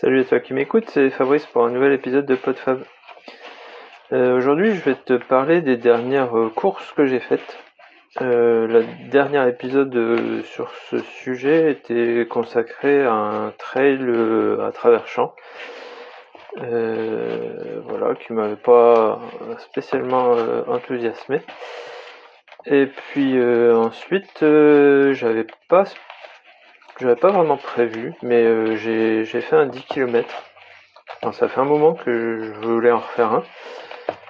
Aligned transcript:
Salut 0.00 0.20
à 0.20 0.24
toi 0.24 0.40
qui 0.40 0.52
m'écoute, 0.52 0.90
c'est 0.90 1.08
Fabrice 1.08 1.46
pour 1.46 1.64
un 1.64 1.70
nouvel 1.70 1.94
épisode 1.94 2.26
de 2.26 2.34
PodFab. 2.34 2.84
Euh, 4.12 4.36
Aujourd'hui, 4.36 4.74
je 4.74 4.80
vais 4.82 4.94
te 4.94 5.14
parler 5.14 5.62
des 5.62 5.78
dernières 5.78 6.36
euh, 6.36 6.50
courses 6.50 6.92
que 6.92 7.06
j'ai 7.06 7.18
faites. 7.18 7.56
Euh, 8.20 8.66
le 8.66 8.84
dernier 9.08 9.48
épisode 9.48 10.42
sur 10.44 10.70
ce 10.90 10.98
sujet 10.98 11.70
était 11.70 12.26
consacré 12.28 13.06
à 13.06 13.14
un 13.14 13.52
trail 13.52 14.06
à 14.62 14.70
travers 14.70 15.08
champs. 15.08 15.34
voilà, 16.58 18.14
qui 18.16 18.34
m'avait 18.34 18.56
pas 18.56 19.18
spécialement 19.60 20.32
enthousiasmé. 20.68 21.40
Et 22.66 22.84
puis 22.84 23.42
ensuite, 23.72 24.40
j'avais 24.40 25.46
pas 25.70 25.86
j'avais 26.98 27.16
pas 27.16 27.30
vraiment 27.30 27.56
prévu, 27.56 28.14
mais 28.22 28.42
euh, 28.42 28.76
j'ai 28.76 29.40
fait 29.40 29.56
un 29.56 29.66
10 29.66 29.82
km. 29.84 30.28
ça 31.32 31.48
fait 31.48 31.60
un 31.60 31.64
moment 31.64 31.94
que 31.94 32.38
je 32.42 32.66
voulais 32.66 32.92
en 32.92 32.98
refaire 32.98 33.32
un. 33.32 33.42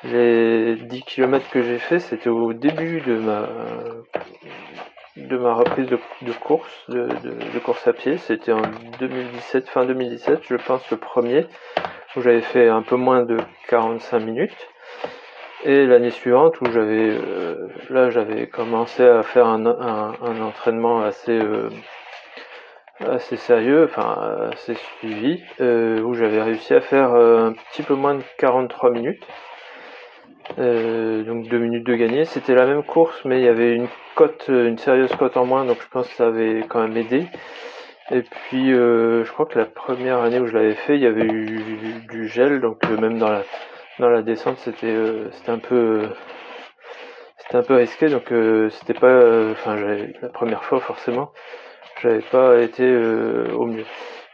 Les 0.04 0.76
10 0.76 1.02
km 1.02 1.48
que 1.50 1.62
j'ai 1.62 1.78
fait, 1.78 2.00
c'était 2.00 2.28
au 2.28 2.52
début 2.52 3.00
de 3.00 3.16
ma 3.16 3.48
de 5.16 5.36
ma 5.38 5.54
reprise 5.54 5.86
de, 5.86 6.32
course, 6.32 6.70
de, 6.88 7.58
course 7.64 7.86
à 7.88 7.92
pied. 7.92 8.18
C'était 8.18 8.52
en 8.52 8.62
2017, 9.00 9.68
fin 9.68 9.84
2017, 9.84 10.40
je 10.46 10.56
pense 10.56 10.88
le 10.90 10.98
premier, 10.98 11.46
où 12.14 12.20
j'avais 12.20 12.42
fait 12.42 12.68
un 12.68 12.82
peu 12.82 12.96
moins 12.96 13.22
de 13.22 13.38
45 13.68 14.18
minutes. 14.20 14.68
Et 15.64 15.86
l'année 15.86 16.10
suivante, 16.10 16.60
où 16.60 16.66
j'avais 16.70 17.10
euh, 17.10 17.68
là 17.90 18.10
j'avais 18.10 18.46
commencé 18.46 19.04
à 19.04 19.22
faire 19.22 19.46
un, 19.46 19.64
entraînement 20.42 21.00
assez 21.00 21.32
euh, 21.32 21.70
assez 23.00 23.36
sérieux, 23.36 23.84
enfin 23.84 24.48
assez 24.52 24.74
suivi, 24.74 25.42
euh, 25.60 26.00
où 26.00 26.14
j'avais 26.14 26.42
réussi 26.42 26.74
à 26.74 26.80
faire 26.80 27.12
euh, 27.14 27.48
un 27.48 27.52
petit 27.52 27.82
peu 27.82 27.94
moins 27.94 28.14
de 28.14 28.22
43 28.38 28.90
minutes. 28.90 29.26
Euh, 30.58 31.24
donc 31.24 31.48
2 31.48 31.58
minutes 31.58 31.86
de 31.86 31.94
gagner. 31.94 32.24
C'était 32.24 32.54
la 32.54 32.66
même 32.66 32.82
course, 32.84 33.24
mais 33.24 33.40
il 33.40 33.44
y 33.44 33.48
avait 33.48 33.74
une 33.74 33.88
cote, 34.14 34.46
une 34.48 34.78
sérieuse 34.78 35.14
cote 35.16 35.36
en 35.36 35.44
moins, 35.44 35.64
donc 35.64 35.78
je 35.82 35.88
pense 35.88 36.08
que 36.08 36.14
ça 36.14 36.28
avait 36.28 36.64
quand 36.68 36.80
même 36.80 36.96
aidé. 36.96 37.26
Et 38.12 38.22
puis 38.22 38.70
je 38.70 39.30
crois 39.32 39.46
que 39.46 39.58
la 39.58 39.64
première 39.64 40.20
année 40.20 40.38
où 40.38 40.46
je 40.46 40.54
l'avais 40.54 40.74
fait, 40.76 40.94
il 40.94 41.02
y 41.02 41.06
avait 41.06 41.26
eu 41.26 41.60
du 42.08 42.28
gel, 42.28 42.60
donc 42.60 42.88
même 42.88 43.18
dans 43.18 43.30
la 43.30 43.42
dans 43.98 44.08
la 44.08 44.22
descente, 44.22 44.58
c'était 44.58 44.94
c'était 45.32 45.50
un 45.50 45.58
peu 45.58 46.08
c'était 47.38 47.56
un 47.56 47.62
peu 47.62 47.74
risqué, 47.74 48.08
donc 48.08 48.32
c'était 48.70 48.94
pas, 48.94 49.50
enfin 49.50 49.76
la 50.22 50.28
première 50.28 50.62
fois 50.62 50.78
forcément, 50.78 51.32
j'avais 52.02 52.20
pas 52.20 52.58
été 52.58 52.84
euh, 52.84 53.48
au 53.54 53.66
mieux. 53.66 53.86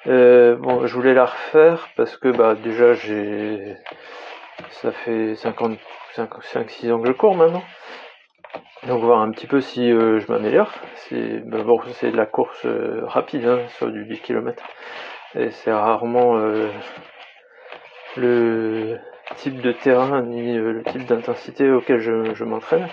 Euh, 0.09 0.57
bon, 0.57 0.87
je 0.87 0.95
voulais 0.95 1.15
la 1.15 1.27
refaire 1.27 1.89
parce 1.97 2.17
que 2.17 2.29
bah 2.29 2.57
déjà 2.57 2.95
j'ai 2.95 3.77
ça 4.71 4.91
fait 4.91 5.37
50 5.37 5.79
5 6.15 6.31
6 6.69 6.93
ans 6.93 7.01
que 7.01 7.07
je 7.07 7.13
cours 7.13 7.37
maintenant. 7.37 7.63
Donc 8.89 9.03
voir 9.05 9.21
un 9.21 9.31
petit 9.31 9.47
peu 9.47 9.61
si 9.61 9.93
euh, 9.93 10.19
je 10.19 10.31
m'améliore. 10.33 10.73
C'est 10.97 11.39
bah, 11.49 11.63
bon, 11.63 11.81
c'est 11.93 12.11
de 12.11 12.17
la 12.17 12.27
course 12.27 12.67
rapide 13.05 13.47
hein, 13.47 13.61
sur 13.79 13.91
du 13.91 14.05
10 14.07 14.21
km. 14.21 14.63
Et 15.37 15.51
c'est 15.51 15.73
rarement 15.73 16.37
le 18.17 18.99
type 19.37 19.63
de 19.63 19.73
terrain 19.73 20.23
ni 20.23 20.57
le 20.57 20.83
type 20.83 21.07
d'intensité 21.07 21.71
auquel 21.71 22.01
je, 22.01 22.35
je 22.35 22.45
m'entraîne. 22.45 22.89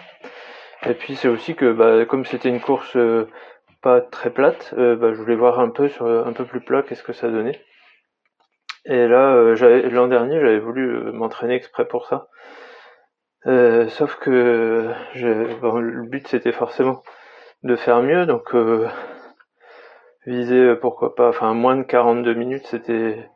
Et 0.86 0.94
puis 0.94 1.16
c'est 1.16 1.28
aussi 1.28 1.56
que 1.56 1.74
bah, 1.74 2.06
comme 2.06 2.24
c'était 2.24 2.50
une 2.50 2.62
course 2.62 2.96
pas 3.82 4.02
très 4.02 4.32
plate, 4.32 4.74
euh, 4.78 4.96
bah, 4.96 5.14
je 5.14 5.20
voulais 5.20 5.36
voir 5.36 5.60
un 5.60 5.70
peu 5.70 5.88
sur 5.88 6.06
un 6.06 6.34
peu 6.34 6.46
plus 6.46 6.62
plat 6.62 6.84
qu'est-ce 6.84 7.04
que 7.04 7.14
ça 7.14 7.30
donnait. 7.30 7.60
Et 8.86 9.08
là, 9.08 9.34
euh, 9.34 9.90
l'an 9.90 10.08
dernier, 10.08 10.40
j'avais 10.40 10.60
voulu 10.60 10.90
euh, 10.90 11.12
m'entraîner 11.12 11.56
exprès 11.56 11.88
pour 11.88 12.06
ça. 12.08 12.28
sauf 13.90 14.16
que 14.18 14.92
le 15.16 16.04
but 16.10 16.28
c'était 16.28 16.52
forcément 16.52 17.04
de 17.64 17.76
faire 17.76 18.02
mieux, 18.02 18.26
donc 18.26 18.56
viser 20.26 20.76
pourquoi 20.76 21.16
pas, 21.16 21.30
enfin 21.30 21.54
moins 21.54 21.78
de 21.78 21.84
42 21.84 22.34
minutes, 22.34 22.68
c'était 22.68 23.30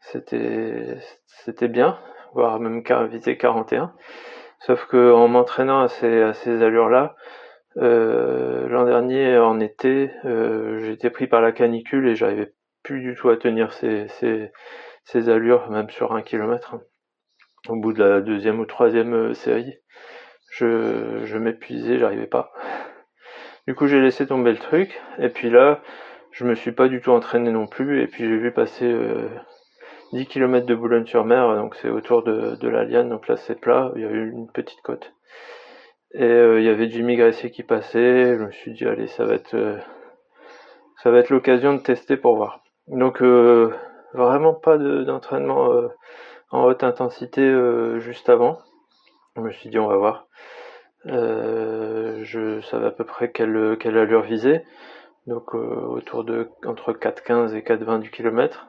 c'était 0.00 0.98
c'était 1.26 1.68
bien, 1.68 1.98
voire 2.34 2.60
même 2.60 2.82
viser 3.10 3.36
41. 3.36 3.94
Sauf 4.60 4.86
que 4.86 5.12
en 5.12 5.28
m'entraînant 5.28 5.80
à 5.80 5.88
ces, 5.88 6.22
à 6.22 6.34
ces 6.34 6.62
allures-là, 6.62 7.16
euh, 7.76 8.68
l'an 8.68 8.84
dernier, 8.84 9.38
en 9.38 9.60
été, 9.60 10.10
euh, 10.24 10.80
j'étais 10.80 11.10
pris 11.10 11.26
par 11.26 11.40
la 11.40 11.52
canicule 11.52 12.08
et 12.08 12.16
j'arrivais 12.16 12.52
plus 12.82 13.00
du 13.00 13.14
tout 13.14 13.28
à 13.28 13.36
tenir 13.36 13.72
ces, 13.72 14.08
allures, 15.28 15.70
même 15.70 15.90
sur 15.90 16.12
un 16.12 16.22
kilomètre. 16.22 16.76
Au 17.68 17.76
bout 17.76 17.92
de 17.92 18.02
la 18.02 18.20
deuxième 18.20 18.58
ou 18.58 18.64
troisième 18.66 19.14
euh, 19.14 19.34
série, 19.34 19.74
je, 20.50 21.36
m'épuisais, 21.36 21.98
j'arrivais 21.98 22.26
pas. 22.26 22.52
Du 23.68 23.74
coup, 23.74 23.86
j'ai 23.86 24.00
laissé 24.00 24.26
tomber 24.26 24.52
le 24.52 24.58
truc. 24.58 25.00
Et 25.18 25.28
puis 25.28 25.50
là, 25.50 25.82
je 26.32 26.44
me 26.44 26.54
suis 26.54 26.72
pas 26.72 26.88
du 26.88 27.00
tout 27.00 27.10
entraîné 27.12 27.52
non 27.52 27.66
plus. 27.66 28.02
Et 28.02 28.06
puis 28.08 28.24
j'ai 28.24 28.36
vu 28.36 28.52
passer 28.52 28.92
10 30.12 30.26
km 30.26 30.66
de 30.66 30.74
Boulogne-sur-Mer, 30.74 31.54
donc 31.54 31.76
c'est 31.76 31.90
autour 31.90 32.24
de, 32.24 32.56
de 32.56 32.68
la 32.68 32.84
Liane, 32.84 33.10
donc 33.10 33.28
là 33.28 33.36
c'est 33.36 33.60
plat, 33.60 33.92
il 33.94 34.02
y 34.02 34.04
a 34.04 34.10
eu 34.10 34.30
une 34.30 34.50
petite 34.50 34.80
côte. 34.82 35.12
Et 36.12 36.24
euh, 36.24 36.60
il 36.60 36.66
y 36.66 36.68
avait 36.68 36.90
Jimmy 36.90 37.16
Gressier 37.16 37.50
qui 37.50 37.62
passait. 37.62 38.36
Je 38.36 38.44
me 38.44 38.50
suis 38.50 38.72
dit 38.72 38.84
allez, 38.84 39.06
ça 39.06 39.24
va 39.24 39.34
être 39.34 39.54
euh, 39.54 39.78
ça 41.02 41.10
va 41.10 41.18
être 41.18 41.30
l'occasion 41.30 41.74
de 41.74 41.80
tester 41.80 42.16
pour 42.16 42.36
voir. 42.36 42.62
Donc 42.88 43.22
euh, 43.22 43.72
vraiment 44.12 44.54
pas 44.54 44.76
d'entraînement 44.76 45.70
en 46.50 46.64
haute 46.64 46.82
intensité 46.82 47.42
juste 47.98 48.28
avant. 48.28 48.58
Je 49.36 49.40
me 49.42 49.52
suis 49.52 49.70
dit 49.70 49.78
on 49.78 49.86
va 49.86 49.96
voir. 49.96 50.26
je 51.04 52.60
savais 52.62 52.86
à 52.86 52.90
peu 52.90 53.04
près 53.04 53.30
quelle, 53.30 53.76
quelle 53.78 53.96
allure 53.96 54.22
viser. 54.22 54.62
Donc 55.28 55.54
autour 55.54 56.24
de 56.24 56.50
entre 56.66 56.92
4,15 56.92 57.54
et 57.54 57.60
4,20 57.62 58.00
du 58.00 58.10
kilomètre. 58.10 58.66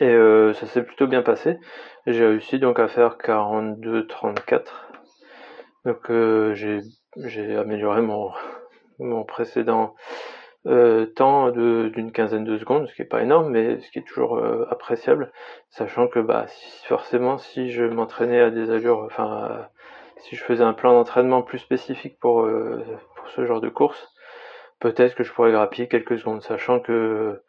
Et 0.00 0.16
ça 0.54 0.66
s'est 0.66 0.82
plutôt 0.82 1.06
bien 1.06 1.22
passé. 1.22 1.58
J'ai 2.06 2.24
réussi 2.24 2.58
donc 2.58 2.78
à 2.78 2.88
faire 2.88 3.18
42-34 3.18 4.87
donc 5.88 6.10
euh, 6.10 6.54
j'ai 6.54 7.56
amélioré 7.56 8.02
mon, 8.02 9.24
précédent 9.24 9.94
euh, 10.66 11.06
temps 11.06 11.50
d'une 11.50 12.12
quinzaine 12.12 12.44
de 12.44 12.58
secondes, 12.58 12.86
ce 12.88 12.94
qui 12.94 13.00
est 13.00 13.06
pas 13.06 13.22
énorme, 13.22 13.48
mais 13.48 13.80
ce 13.80 13.90
qui 13.90 13.98
est 13.98 14.06
toujours 14.06 14.36
euh, 14.36 14.66
appréciable, 14.70 15.32
sachant 15.70 16.06
que 16.06 16.18
bah 16.18 16.44
forcément 16.84 17.38
si 17.38 17.70
je 17.70 17.84
m'entraînais 17.84 18.40
à 18.40 18.50
des 18.50 18.70
allures, 18.70 19.02
enfin 19.06 19.66
si 20.18 20.36
je 20.36 20.44
faisais 20.44 20.64
un 20.64 20.74
plan 20.74 20.92
d'entraînement 20.92 21.40
plus 21.40 21.58
spécifique 21.58 22.18
pour, 22.20 22.46
pour 23.16 23.28
ce 23.30 23.46
genre 23.46 23.62
de 23.62 23.70
course, 23.70 24.12
peut-être 24.80 25.14
que 25.14 25.24
je 25.24 25.32
pourrais 25.32 25.52
grappiller 25.52 25.88
quelques 25.88 26.18
secondes, 26.18 26.42
sachant 26.42 26.80
que 26.80 27.42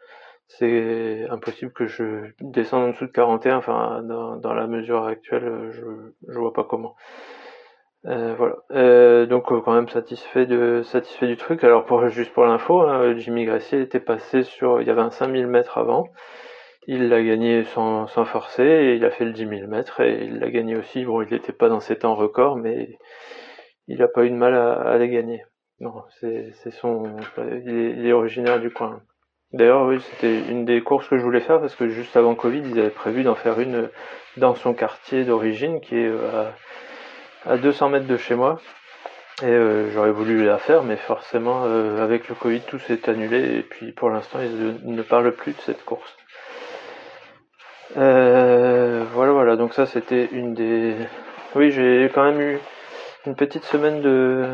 c'est 0.47 1.27
impossible 1.29 1.73
que 1.73 1.87
je 1.87 2.31
descende 2.39 2.83
en 2.85 2.89
dessous 2.91 3.07
de 3.07 3.11
41, 3.11 3.57
enfin 3.57 4.01
dans, 4.03 4.37
dans 4.37 4.53
la 4.53 4.67
mesure 4.67 5.05
actuelle, 5.05 5.71
je, 5.71 5.83
je 6.31 6.39
vois 6.39 6.53
pas 6.53 6.63
comment. 6.63 6.95
Euh, 8.05 8.33
voilà. 8.35 8.55
Euh, 8.71 9.25
donc 9.25 9.51
euh, 9.51 9.59
quand 9.61 9.73
même 9.73 9.89
satisfait 9.89 10.45
de 10.45 10.81
satisfait 10.83 11.27
du 11.27 11.37
truc. 11.37 11.63
Alors 11.63 11.85
pour 11.85 12.07
juste 12.09 12.31
pour 12.33 12.45
l'info, 12.45 12.81
hein, 12.81 13.15
Jimmy 13.17 13.45
Gracier 13.45 13.81
était 13.81 13.99
passé 13.99 14.43
sur, 14.43 14.81
il 14.81 14.87
y 14.87 14.91
avait 14.91 15.01
un 15.01 15.11
5000 15.11 15.47
mètres 15.47 15.77
avant. 15.77 16.07
Il 16.87 17.09
l'a 17.09 17.21
gagné 17.21 17.65
sans, 17.65 18.07
sans 18.07 18.25
forcer 18.25 18.63
et 18.63 18.95
il 18.95 19.05
a 19.05 19.11
fait 19.11 19.25
le 19.25 19.33
10 19.33 19.47
000 19.47 19.67
mètres 19.67 20.01
et 20.01 20.23
il 20.25 20.39
l'a 20.39 20.49
gagné 20.49 20.75
aussi. 20.77 21.05
Bon, 21.05 21.21
il 21.21 21.31
n'était 21.31 21.53
pas 21.53 21.69
dans 21.69 21.81
ses 21.81 21.97
temps 21.97 22.15
records, 22.15 22.55
mais 22.55 22.97
il 23.87 24.01
a 24.01 24.07
pas 24.07 24.25
eu 24.25 24.29
de 24.29 24.35
mal 24.35 24.55
à, 24.55 24.73
à 24.73 24.97
les 24.97 25.09
gagner. 25.09 25.43
Non, 25.81 26.03
c'est 26.19 26.71
son, 26.71 27.15
il 27.65 28.05
est, 28.05 28.11
originaire 28.11 28.59
du 28.59 28.69
coin. 28.69 29.01
D'ailleurs, 29.53 29.85
oui, 29.85 30.01
c'était 30.01 30.39
une 30.49 30.65
des 30.65 30.81
courses 30.81 31.07
que 31.07 31.17
je 31.17 31.23
voulais 31.23 31.39
faire 31.39 31.59
parce 31.61 31.75
que 31.75 31.87
juste 31.87 32.17
avant 32.17 32.35
Covid, 32.35 32.61
ils 32.65 32.79
avaient 32.79 32.89
prévu 32.89 33.23
d'en 33.23 33.35
faire 33.35 33.59
une 33.59 33.89
dans 34.37 34.55
son 34.55 34.73
quartier 34.73 35.23
d'origine 35.23 35.79
qui 35.79 35.95
est 35.95 36.09
à 36.09 36.53
à 37.45 37.57
200 37.57 37.89
mètres 37.89 38.07
de 38.07 38.17
chez 38.17 38.35
moi. 38.35 38.59
Et 39.41 39.45
euh, 39.45 39.89
j'aurais 39.91 40.11
voulu 40.11 40.43
la 40.43 40.57
faire, 40.57 40.83
mais 40.83 40.97
forcément, 40.97 41.63
euh, 41.65 42.03
avec 42.03 42.27
le 42.27 42.35
Covid, 42.35 42.61
tout 42.61 42.79
s'est 42.79 43.09
annulé. 43.09 43.59
Et 43.59 43.63
puis 43.63 43.91
pour 43.93 44.09
l'instant, 44.09 44.39
ils 44.41 44.79
ne 44.83 45.01
parlent 45.01 45.31
plus 45.31 45.53
de 45.53 45.61
cette 45.61 45.85
course. 45.85 46.17
Euh, 47.97 49.05
voilà, 49.13 49.31
voilà. 49.31 49.55
Donc 49.55 49.73
ça, 49.73 49.85
c'était 49.85 50.27
une 50.31 50.53
des... 50.53 50.95
Oui, 51.55 51.71
j'ai 51.71 52.11
quand 52.13 52.23
même 52.23 52.41
eu 52.41 52.59
une 53.25 53.35
petite 53.35 53.63
semaine 53.63 54.01
de, 54.01 54.45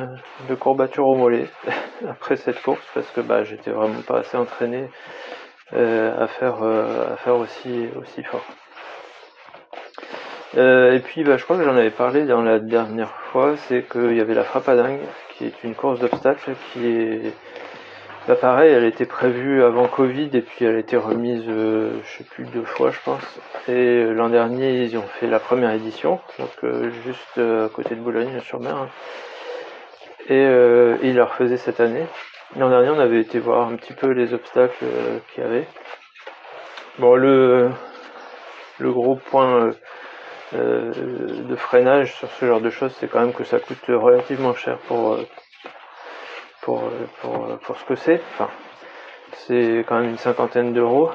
de 0.49 0.55
courbature 0.55 1.07
au 1.07 1.15
mollet 1.15 1.47
après 2.07 2.37
cette 2.37 2.61
course, 2.61 2.85
parce 2.93 3.09
que 3.11 3.21
bah, 3.21 3.43
j'étais 3.43 3.71
vraiment 3.71 4.01
pas 4.01 4.19
assez 4.19 4.37
entraîné 4.37 4.89
à 5.73 6.27
faire, 6.27 6.63
à 6.63 7.17
faire 7.17 7.35
aussi, 7.35 7.87
aussi 7.99 8.23
fort. 8.23 8.45
Euh, 10.57 10.93
et 10.93 10.99
puis 10.99 11.23
bah, 11.23 11.37
je 11.37 11.43
crois 11.43 11.57
que 11.57 11.63
j'en 11.63 11.75
avais 11.75 11.89
parlé 11.91 12.25
dans 12.25 12.41
la 12.41 12.59
dernière 12.59 13.11
fois, 13.31 13.55
c'est 13.67 13.83
qu'il 13.83 14.15
y 14.15 14.21
avait 14.21 14.33
la 14.33 14.43
frappe 14.43 14.69
à 14.69 14.75
dingue, 14.75 15.01
qui 15.33 15.45
est 15.45 15.63
une 15.63 15.75
course 15.75 15.99
d'obstacles 15.99 16.51
qui 16.71 16.85
est 16.87 17.33
Bah 18.27 18.35
pareil, 18.35 18.71
elle 18.71 18.85
était 18.85 19.05
prévue 19.05 19.63
avant 19.63 19.87
Covid 19.87 20.29
et 20.33 20.41
puis 20.41 20.65
elle 20.65 20.75
a 20.75 20.79
été 20.79 20.95
remise, 20.95 21.43
euh, 21.47 21.91
je 22.03 22.17
sais 22.17 22.23
plus 22.23 22.45
deux 22.45 22.63
fois 22.63 22.91
je 22.91 22.99
pense. 23.03 23.21
Et 23.67 23.71
euh, 23.73 24.13
l'an 24.13 24.29
dernier 24.29 24.83
ils 24.83 24.97
ont 24.97 25.07
fait 25.19 25.27
la 25.27 25.39
première 25.39 25.71
édition, 25.71 26.21
donc 26.39 26.51
euh, 26.63 26.89
juste 27.03 27.37
à 27.37 27.69
côté 27.69 27.95
de 27.95 27.99
Boulogne-sur-Mer. 27.99 28.75
Hein. 28.75 28.89
Et, 30.29 30.41
ils 31.03 31.15
la 31.15 31.25
refaisaient 31.25 31.57
cette 31.57 31.81
année. 31.81 32.05
L'an 32.57 32.69
dernier 32.69 32.89
on 32.89 32.99
avait 32.99 33.19
été 33.19 33.39
voir 33.39 33.67
un 33.67 33.75
petit 33.75 33.93
peu 33.93 34.11
les 34.11 34.33
obstacles 34.33 34.85
qu'il 35.33 35.43
y 35.43 35.45
avait. 35.45 35.67
Bon 36.97 37.15
le 37.15 37.69
le 38.79 38.91
gros 38.91 39.15
point 39.15 39.71
de 40.55 41.55
freinage 41.55 42.15
sur 42.15 42.29
ce 42.31 42.45
genre 42.45 42.61
de 42.61 42.69
choses, 42.69 42.95
c'est 42.99 43.07
quand 43.07 43.19
même 43.19 43.33
que 43.33 43.43
ça 43.43 43.59
coûte 43.59 43.85
relativement 43.87 44.53
cher 44.53 44.77
pour 44.87 45.17
pour, 46.61 46.83
pour, 47.21 47.59
pour 47.59 47.77
ce 47.77 47.85
que 47.85 47.95
c'est. 47.95 48.21
Enfin, 48.33 48.49
c'est 49.33 49.85
quand 49.87 49.99
même 49.99 50.09
une 50.09 50.17
cinquantaine 50.17 50.73
d'euros. 50.73 51.11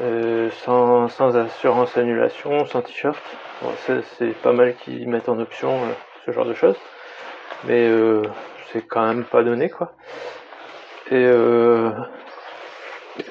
Euh, 0.00 0.48
sans, 0.64 1.36
assurance 1.36 1.96
annulation, 1.98 2.64
sans 2.64 2.80
t-shirt. 2.80 3.18
c'est 3.86 4.34
pas 4.42 4.52
mal 4.52 4.74
qu'ils 4.76 5.06
mettent 5.06 5.28
en 5.28 5.38
option 5.38 5.70
euh, 5.70 5.92
ce 6.24 6.32
genre 6.32 6.46
de 6.46 6.54
choses. 6.54 6.78
Mais 7.64 7.88
euh, 7.88 8.22
c'est 8.72 8.86
quand 8.86 9.06
même 9.06 9.24
pas 9.24 9.42
donné 9.42 9.68
quoi. 9.68 9.92
Et, 11.10 11.30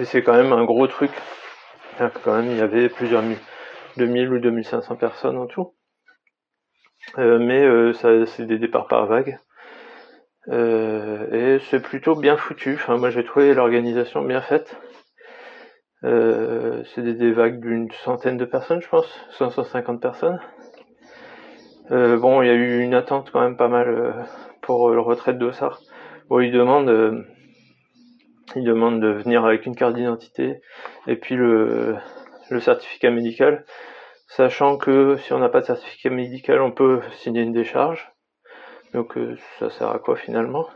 c'est 0.04 0.22
quand 0.22 0.34
même 0.34 0.54
un 0.54 0.64
gros 0.66 0.86
truc. 0.88 1.12
Quand 2.24 2.34
même, 2.34 2.52
il 2.52 2.58
y 2.58 2.62
avait 2.62 2.90
plusieurs 2.90 3.22
mille, 3.22 3.38
2000 3.98 4.34
ou 4.34 4.40
2500 4.40 4.96
personnes 4.96 5.38
en 5.38 5.48
tout. 5.48 5.74
mais 7.18 7.94
ça, 7.94 8.26
c'est 8.26 8.46
des 8.46 8.58
départs 8.58 8.88
par 8.88 9.06
vague. 9.08 9.40
Euh, 10.50 11.56
et 11.56 11.60
c'est 11.70 11.82
plutôt 11.82 12.16
bien 12.16 12.38
foutu. 12.38 12.74
Enfin, 12.76 12.98
moi 12.98 13.10
j'ai 13.10 13.24
trouvé 13.24 13.54
l'organisation 13.54 14.24
bien 14.24 14.42
faite. 14.42 14.76
Euh, 16.04 16.84
c'est 16.96 17.04
des, 17.04 17.32
vagues 17.32 17.60
d'une 17.60 17.92
centaine 18.04 18.38
de 18.38 18.46
personnes, 18.46 18.82
je 18.82 18.90
pense, 18.90 19.08
150 19.32 20.02
personnes. 20.02 20.40
Euh, 21.92 22.18
bon, 22.18 22.42
il 22.42 22.48
y 22.48 22.50
a 22.50 22.54
eu 22.56 22.82
une 22.82 22.96
attente 22.96 23.30
quand 23.32 23.42
même 23.42 23.58
pas 23.58 23.68
mal 23.68 24.28
pour 24.62 24.90
le 24.90 25.00
retrait 25.00 25.34
de 25.34 25.40
Dossard. 25.40 25.80
Bon, 26.30 26.40
ils 26.40 26.52
demandent 26.52 26.88
de 28.56 29.08
venir 29.08 29.46
avec 29.46 29.66
une 29.68 29.76
carte 29.76 29.94
d'identité 29.96 30.62
et 31.08 31.18
puis 31.18 31.36
le, 31.36 31.98
le 32.52 32.60
certificat 32.60 33.10
médical, 33.10 33.66
sachant 34.28 34.78
que 34.78 35.18
si 35.18 35.34
on 35.34 35.40
n'a 35.40 35.50
pas 35.50 35.62
de 35.62 35.66
certificat 35.66 36.10
médical, 36.10 36.62
on 36.62 36.72
peut 36.72 37.02
signer 37.18 37.42
une 37.42 37.54
décharge. 37.54 38.12
Donc 38.94 39.18
euh, 39.18 39.38
ça 39.60 39.70
sert 39.70 39.90
à 39.90 40.00
quoi 40.00 40.16
finalement? 40.16 40.68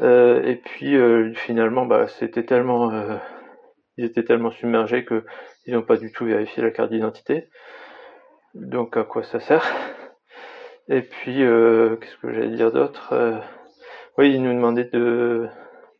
Euh, 0.00 0.42
Et 0.44 0.56
puis 0.56 0.96
euh, 0.96 1.32
finalement, 1.34 1.86
bah, 1.86 2.06
c'était 2.08 2.44
tellement, 2.44 2.92
ils 3.96 4.04
étaient 4.04 4.24
tellement 4.24 4.50
submergés 4.50 5.04
que 5.04 5.24
ils 5.66 5.74
n'ont 5.74 5.82
pas 5.82 5.96
du 5.96 6.12
tout 6.12 6.24
vérifié 6.24 6.62
la 6.62 6.70
carte 6.70 6.90
d'identité. 6.90 7.48
Donc 8.54 8.96
à 8.96 9.04
quoi 9.04 9.22
ça 9.24 9.40
sert? 9.40 9.66
Et 10.88 11.02
puis 11.02 11.38
qu'est-ce 11.38 12.16
que 12.18 12.32
j'allais 12.32 12.54
dire 12.56 12.70
d'autre? 12.70 13.12
Oui, 14.18 14.32
ils 14.32 14.42
nous 14.42 14.52
demandaient 14.54 14.88
de, 14.92 15.48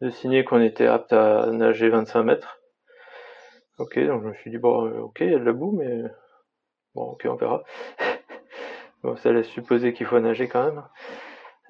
de 0.00 0.10
signer 0.10 0.44
qu'on 0.44 0.60
était 0.62 0.87
apte 0.87 1.12
à 1.12 1.46
nager 1.50 1.88
25 1.88 2.22
mètres. 2.22 2.56
Ok, 3.78 3.99
donc 3.99 4.23
je 4.23 4.28
me 4.28 4.34
suis 4.34 4.50
dit 4.50 4.56
bon, 4.58 4.90
ok, 5.00 5.19
il 5.20 5.32
y 5.32 5.34
a 5.34 5.38
de 5.38 5.44
la 5.44 5.52
boue, 5.52 5.73
mais 5.73 6.02
bon, 6.94 7.11
ok, 7.11 7.26
on 7.28 7.37
verra. 7.37 7.62
Bon, 9.02 9.14
ça 9.19 9.31
laisse 9.31 9.46
supposer 9.49 9.93
qu'il 9.93 10.06
faut 10.06 10.19
nager 10.19 10.49
quand 10.49 10.64
même. 10.64 10.82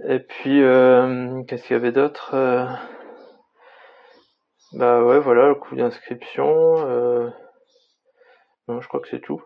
Et 0.09 0.21
puis, 0.21 0.63
euh, 0.63 1.43
qu'est-ce 1.43 1.65
qu'il 1.65 1.75
y 1.75 1.79
avait 1.79 1.93
d'autre 1.93 2.35
euh, 2.35 2.65
Bah 4.73 5.03
ouais, 5.03 5.19
voilà, 5.19 5.49
le 5.49 5.57
coût 5.57 5.75
d'inscription. 5.75 6.77
Euh, 6.89 7.29
non, 8.69 8.81
je 8.81 8.89
crois 8.89 9.01
que 9.01 9.09
c'est 9.09 9.21
tout. 9.21 9.43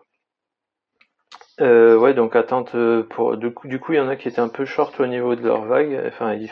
ouais, 1.59 2.13
donc 2.13 2.35
attente 2.35 2.75
pour. 3.09 3.35
Du 3.35 3.53
coup, 3.53 3.67
du 3.67 3.79
coup, 3.79 3.93
il 3.93 3.97
y 3.97 3.99
en 3.99 4.07
a 4.07 4.15
qui 4.15 4.27
étaient 4.27 4.39
un 4.39 4.47
peu 4.47 4.63
short 4.65 4.97
au 4.99 5.07
niveau 5.07 5.35
de 5.35 5.43
leur 5.45 5.63
vague. 5.65 6.01
Enfin, 6.07 6.33
ils, 6.33 6.49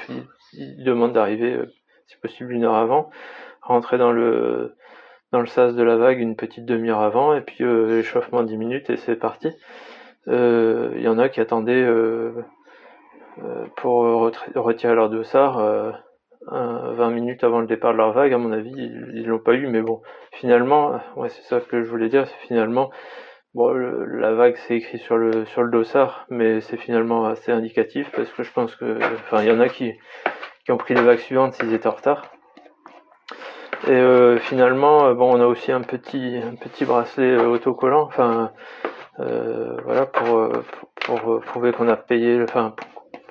ils 0.53 0.83
demandent 0.83 1.13
d'arriver, 1.13 1.61
si 2.07 2.17
possible, 2.17 2.51
une 2.51 2.65
heure 2.65 2.75
avant, 2.75 3.11
rentrer 3.61 3.97
dans 3.97 4.11
le 4.11 4.75
dans 5.31 5.41
le 5.41 5.47
sas 5.47 5.75
de 5.75 5.83
la 5.83 5.95
vague 5.95 6.19
une 6.19 6.35
petite 6.35 6.65
demi-heure 6.65 7.01
avant, 7.01 7.35
et 7.35 7.41
puis 7.41 7.63
échauffement 7.63 8.43
10 8.43 8.57
minutes 8.57 8.89
et 8.89 8.97
c'est 8.97 9.15
parti. 9.15 9.51
Il 10.27 10.33
euh, 10.33 10.99
y 10.99 11.07
en 11.07 11.17
a 11.17 11.29
qui 11.29 11.41
attendaient 11.41 11.83
euh, 11.83 12.31
euh, 13.43 13.65
pour 13.77 14.03
retirer 14.55 14.93
leur 14.93 15.09
dossard 15.09 15.93
20 16.51 17.09
minutes 17.09 17.43
avant 17.43 17.61
le 17.61 17.67
départ 17.67 17.93
de 17.93 17.97
leur 17.97 18.11
vague. 18.11 18.33
À 18.33 18.37
mon 18.37 18.51
avis, 18.51 18.71
ils 18.75 19.25
l'ont 19.25 19.39
pas 19.39 19.53
eu, 19.53 19.67
mais 19.67 19.81
bon, 19.81 20.01
finalement, 20.33 20.99
ouais, 21.15 21.29
c'est 21.29 21.43
ça 21.43 21.59
que 21.59 21.83
je 21.83 21.89
voulais 21.89 22.09
dire, 22.09 22.27
c'est 22.27 22.47
finalement 22.47 22.91
Bon, 23.55 23.73
la 23.73 24.33
vague 24.33 24.57
c'est 24.67 24.75
écrit 24.75 24.99
sur 24.99 25.17
le 25.17 25.43
sur 25.45 25.63
le 25.63 25.71
dossard, 25.71 26.27
mais 26.29 26.61
c'est 26.61 26.77
finalement 26.77 27.25
assez 27.25 27.51
indicatif 27.51 28.07
parce 28.15 28.29
que 28.29 28.43
je 28.43 28.51
pense 28.53 28.75
que, 28.75 28.97
enfin, 29.15 29.41
il 29.41 29.47
y 29.47 29.51
en 29.51 29.59
a 29.59 29.69
qui 29.69 29.93
qui 30.65 30.71
ont 30.71 30.77
pris 30.77 30.93
les 30.93 31.01
vagues 31.01 31.17
suivantes 31.17 31.53
s'ils 31.55 31.73
étaient 31.73 31.87
en 31.87 31.95
retard. 31.95 32.21
Et 33.89 34.39
finalement, 34.41 35.13
bon, 35.15 35.35
on 35.35 35.41
a 35.41 35.47
aussi 35.47 35.71
un 35.71 35.81
petit 35.81 36.39
un 36.45 36.55
petit 36.55 36.85
bracelet 36.85 37.37
autocollant, 37.37 38.03
enfin 38.03 38.51
euh, 39.19 39.75
voilà 39.83 40.01
euh, 40.21 40.61
pour, 41.01 41.19
pour, 41.21 41.41
prouver 41.41 41.73
qu'on 41.73 41.89
a 41.89 41.97
payé 41.97 42.41
enfin 42.41 42.73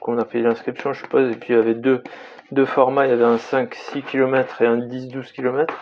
qu'on 0.01 0.19
a 0.19 0.25
payé 0.25 0.45
l'inscription 0.45 0.93
je 0.93 1.03
suppose. 1.03 1.31
Et 1.33 1.37
puis 1.37 1.55
il 1.55 1.57
y 1.57 1.59
avait 1.59 1.75
deux 1.75 2.03
deux 2.53 2.67
formats. 2.67 3.07
Il 3.07 3.11
y 3.11 3.13
avait 3.13 3.25
un 3.25 3.37
5-6 3.37 4.03
km 4.03 4.63
et 4.63 4.67
un 4.67 4.79
10-12 4.79 5.33
km 5.33 5.75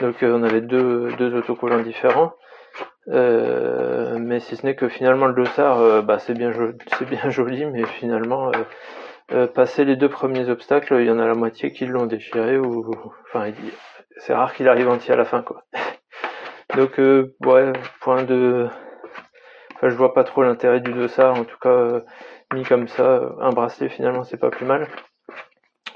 donc 0.00 0.22
euh, 0.22 0.34
on 0.34 0.42
avait 0.42 0.60
deux, 0.60 1.08
deux 1.18 1.34
autocollants 1.34 1.82
différents. 1.82 2.32
Mais 3.08 4.40
si 4.40 4.56
ce 4.56 4.66
n'est 4.66 4.74
que 4.74 4.88
finalement 4.88 5.26
le 5.26 5.34
dossard 5.34 6.02
bah, 6.02 6.18
c'est 6.18 6.34
bien 6.34 6.50
joli 6.50 6.76
c'est 6.98 7.08
bien 7.08 7.28
joli. 7.30 7.66
Mais 7.66 7.84
finalement 7.84 8.50
passer 9.54 9.84
les 9.84 9.96
deux 9.96 10.08
premiers 10.08 10.48
obstacles 10.48 10.96
il 11.00 11.06
y 11.06 11.10
en 11.10 11.18
a 11.18 11.26
la 11.26 11.34
moitié 11.34 11.72
qui 11.72 11.84
l'ont 11.86 12.06
déchiré 12.06 12.58
ou 12.58 12.90
enfin 13.28 13.52
c'est 14.18 14.34
rare 14.34 14.54
qu'il 14.54 14.68
arrive 14.68 14.88
entier 14.88 15.14
à 15.14 15.16
la 15.16 15.24
fin 15.24 15.44
donc 16.76 16.98
ouais 16.98 17.72
point 18.00 18.22
de 18.24 18.68
Enfin, 19.76 19.90
je 19.90 19.94
vois 19.94 20.14
pas 20.14 20.24
trop 20.24 20.42
l'intérêt 20.42 20.80
du 20.80 20.92
dossard, 20.92 21.38
en 21.38 21.44
tout 21.44 21.58
cas, 21.58 21.68
euh, 21.68 22.00
mis 22.54 22.62
comme 22.64 22.88
ça, 22.88 23.34
un 23.40 23.50
bracelet 23.50 23.90
finalement 23.90 24.24
c'est 24.24 24.38
pas 24.38 24.48
plus 24.48 24.64
mal. 24.64 24.88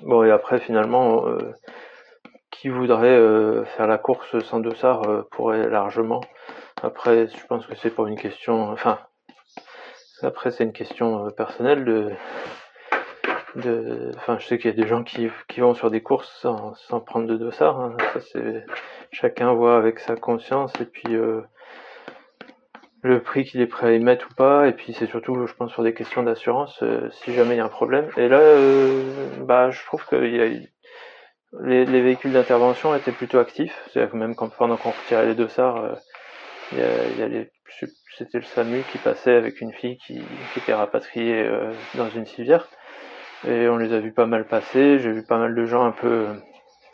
Bon, 0.02 0.22
et 0.22 0.30
après 0.30 0.60
finalement, 0.60 1.26
euh, 1.28 1.54
qui 2.50 2.68
voudrait 2.68 3.08
euh, 3.08 3.64
faire 3.64 3.86
la 3.86 3.96
course 3.96 4.38
sans 4.40 4.60
dossard 4.60 5.24
pourrait 5.30 5.68
largement. 5.70 6.20
Après, 6.82 7.28
je 7.28 7.46
pense 7.46 7.66
que 7.66 7.74
c'est 7.74 7.90
pour 7.90 8.06
une 8.06 8.18
question, 8.18 8.70
enfin, 8.70 8.98
après 10.22 10.50
c'est 10.50 10.64
une 10.64 10.72
question 10.74 11.30
personnelle 11.30 11.86
de, 11.86 12.12
de, 13.56 14.12
enfin, 14.16 14.38
je 14.38 14.46
sais 14.46 14.58
qu'il 14.58 14.70
y 14.70 14.74
a 14.74 14.76
des 14.76 14.88
gens 14.88 15.02
qui, 15.02 15.28
qui 15.48 15.60
vont 15.60 15.74
sur 15.74 15.90
des 15.90 16.02
courses 16.02 16.30
sans, 16.40 16.74
sans 16.74 17.00
prendre 17.00 17.26
de 17.26 17.36
dossard. 17.36 17.80
Hein. 17.80 17.96
Ça 18.14 18.20
c'est 18.20 18.64
chacun 19.12 19.52
voit 19.52 19.76
avec 19.76 19.98
sa 19.98 20.16
conscience 20.16 20.72
et 20.80 20.84
puis 20.84 21.16
le 23.02 23.22
prix 23.22 23.44
qu'il 23.44 23.60
est 23.60 23.66
prêt 23.66 23.88
à 23.88 23.92
y 23.92 23.98
mettre 23.98 24.28
ou 24.30 24.34
pas, 24.34 24.68
et 24.68 24.72
puis 24.72 24.92
c'est 24.92 25.06
surtout, 25.06 25.46
je 25.46 25.54
pense, 25.54 25.72
sur 25.72 25.82
des 25.82 25.94
questions 25.94 26.22
d'assurance, 26.22 26.82
euh, 26.82 27.08
si 27.10 27.32
jamais 27.32 27.54
il 27.54 27.58
y 27.58 27.60
a 27.60 27.64
un 27.64 27.68
problème. 27.68 28.08
Et 28.16 28.28
là, 28.28 28.38
euh, 28.38 29.02
bah, 29.40 29.70
je 29.70 29.82
trouve 29.84 30.04
que 30.06 30.16
y 30.16 30.40
a, 30.40 30.46
les, 31.62 31.84
les, 31.84 32.00
véhicules 32.00 32.32
d'intervention 32.32 32.94
étaient 32.94 33.12
plutôt 33.12 33.38
actifs. 33.38 33.74
C'est-à-dire 33.88 34.12
que 34.12 34.16
même 34.16 34.34
quand, 34.34 34.50
pendant 34.50 34.76
qu'on 34.76 34.90
retirait 34.90 35.26
les 35.26 35.34
dossards, 35.34 35.84
euh, 35.84 35.94
il 36.72 36.78
y 36.78 36.82
a, 36.82 37.08
y 37.18 37.22
a 37.22 37.28
les, 37.28 37.50
c'était 38.18 38.38
le 38.38 38.44
SAMU 38.44 38.82
qui 38.92 38.98
passait 38.98 39.34
avec 39.34 39.60
une 39.60 39.72
fille 39.72 39.96
qui, 40.06 40.20
qui 40.52 40.58
était 40.58 40.74
rapatriée 40.74 41.48
dans 41.94 42.10
une 42.10 42.26
civière. 42.26 42.68
Et 43.46 43.68
on 43.68 43.78
les 43.78 43.92
a 43.92 44.00
vus 44.00 44.12
pas 44.12 44.26
mal 44.26 44.46
passer. 44.46 44.98
J'ai 44.98 45.12
vu 45.12 45.24
pas 45.24 45.38
mal 45.38 45.54
de 45.54 45.64
gens 45.64 45.84
un 45.84 45.92
peu, 45.92 46.26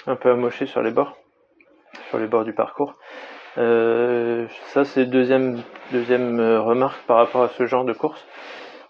un 0.06 0.16
peu 0.16 0.30
amochés 0.30 0.66
sur 0.66 0.82
les 0.82 0.90
bords, 0.90 1.16
sur 2.08 2.18
les 2.18 2.26
bords 2.26 2.44
du 2.44 2.52
parcours. 2.52 2.96
Euh, 3.58 4.46
ça, 4.68 4.84
c'est 4.84 5.06
deuxième, 5.06 5.62
deuxième 5.92 6.40
euh, 6.40 6.60
remarque 6.60 7.02
par 7.06 7.16
rapport 7.16 7.42
à 7.42 7.48
ce 7.48 7.66
genre 7.66 7.84
de 7.84 7.92
course. 7.92 8.24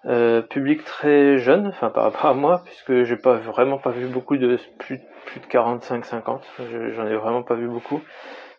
Euh, 0.07 0.43
public 0.43 0.85
très 0.85 1.39
jeune, 1.39 1.67
enfin 1.69 1.91
par 1.91 2.05
rapport 2.05 2.27
à 2.27 2.35
moi, 2.35 2.63
puisque 2.65 3.05
j'ai 3.05 3.17
pas 3.17 3.35
vraiment 3.35 3.79
pas 3.79 3.91
vu 3.91 4.07
beaucoup 4.07 4.37
de 4.37 4.59
plus, 4.79 5.01
plus 5.25 5.41
de 5.41 5.47
45-50, 5.47 6.43
j'en 6.95 7.07
ai 7.07 7.17
vraiment 7.17 7.43
pas 7.43 7.55
vu 7.55 7.69
beaucoup. 7.69 8.01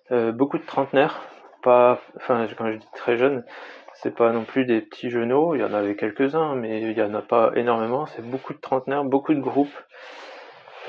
Beaucoup 0.10 0.58
de 0.58 0.66
trentenaires, 0.66 1.22
pas, 1.64 2.00
enfin 2.16 2.48
quand 2.58 2.72
je 2.72 2.78
dis 2.78 2.88
très 2.96 3.18
jeune, 3.18 3.44
c'est 4.02 4.16
pas 4.16 4.32
non 4.32 4.44
plus 4.44 4.66
des 4.66 4.82
petits 4.82 5.10
genoux, 5.10 5.56
il 5.56 5.62
y 5.62 5.64
en 5.64 5.74
avait 5.74 5.96
quelques-uns, 5.96 6.56
mais 6.56 6.82
il 6.82 6.98
y 6.98 7.02
en 7.02 7.14
a 7.16 7.22
pas 7.22 7.52
énormément. 7.56 8.06
C'est 8.06 8.24
beaucoup 8.24 8.54
de 8.54 8.60
trentenaires, 8.60 9.04
beaucoup 9.04 9.34
de 9.34 9.40
groupes, 9.40 9.84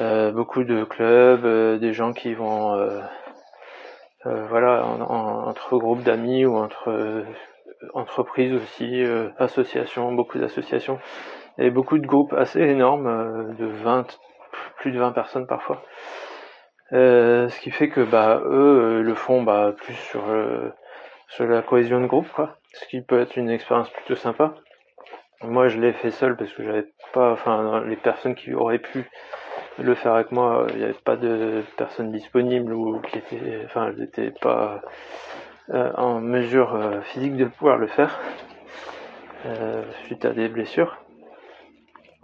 euh, 0.01 0.31
beaucoup 0.31 0.63
de 0.63 0.85
clubs, 0.85 1.45
euh, 1.45 1.79
des 1.79 1.95
gens 1.95 2.13
qui 2.13 2.35
vont 2.35 2.75
euh, 2.75 3.01
voilà, 4.25 4.85
entre 4.85 5.79
groupes 5.79 6.03
d'amis 6.03 6.45
ou 6.45 6.57
entre 6.57 7.25
entreprises 7.95 8.53
aussi, 8.53 9.03
associations, 9.39 10.13
beaucoup 10.13 10.39
d'associations, 10.39 10.99
et 11.57 11.71
beaucoup 11.71 11.97
de 11.99 12.07
groupes 12.07 12.35
assez 12.35 12.61
énormes, 12.61 13.55
de 13.57 13.65
20, 13.65 14.19
plus 14.77 14.93
de 14.93 14.99
20 14.99 15.13
personnes 15.13 15.47
parfois. 15.47 15.83
ce 16.91 17.61
qui 17.61 17.71
fait 17.71 17.89
que 17.89 18.03
bah 18.03 18.43
eux 18.45 19.01
le 19.03 19.15
font 19.15 19.43
bah 19.43 19.73
plus 19.79 19.95
sur 19.95 20.25
sur 21.29 21.47
la 21.47 21.63
cohésion 21.63 22.01
de 22.01 22.07
groupe 22.07 22.29
quoi, 22.35 22.57
ce 22.73 22.87
qui 22.87 23.01
peut 23.01 23.21
être 23.21 23.37
une 23.37 23.51
expérience 23.51 23.91
plutôt 23.91 24.17
sympa. 24.17 24.55
Moi 25.43 25.69
je 25.69 25.79
l'ai 25.79 25.93
fait 25.93 26.11
seul 26.11 26.37
parce 26.37 26.53
que 26.53 26.65
j'avais 26.65 26.87
pas, 27.13 27.33
enfin 27.33 27.85
les 27.87 27.97
personnes 27.97 28.35
qui 28.35 28.55
auraient 28.55 28.81
pu 28.81 29.09
le 29.79 29.95
faire 29.95 30.15
avec 30.15 30.33
moi, 30.33 30.67
il 30.71 30.79
n'y 30.79 30.85
avait 30.85 30.95
pas 30.95 31.17
de 31.17 31.63
personnes 31.77 32.11
disponibles 32.11 32.73
ou 32.73 33.01
qui 33.01 33.19
étaient, 33.19 33.63
enfin 33.65 33.93
n'étaient 33.93 34.33
pas 34.41 34.83
euh, 35.71 35.93
en 35.97 36.21
mesure 36.21 36.75
euh, 36.75 37.01
physique 37.03 37.37
de 37.37 37.45
pouvoir 37.45 37.77
le 37.77 37.87
faire 37.87 38.19
euh, 39.47 39.85
suite 40.07 40.25
à 40.25 40.31
des 40.31 40.49
blessures. 40.49 40.99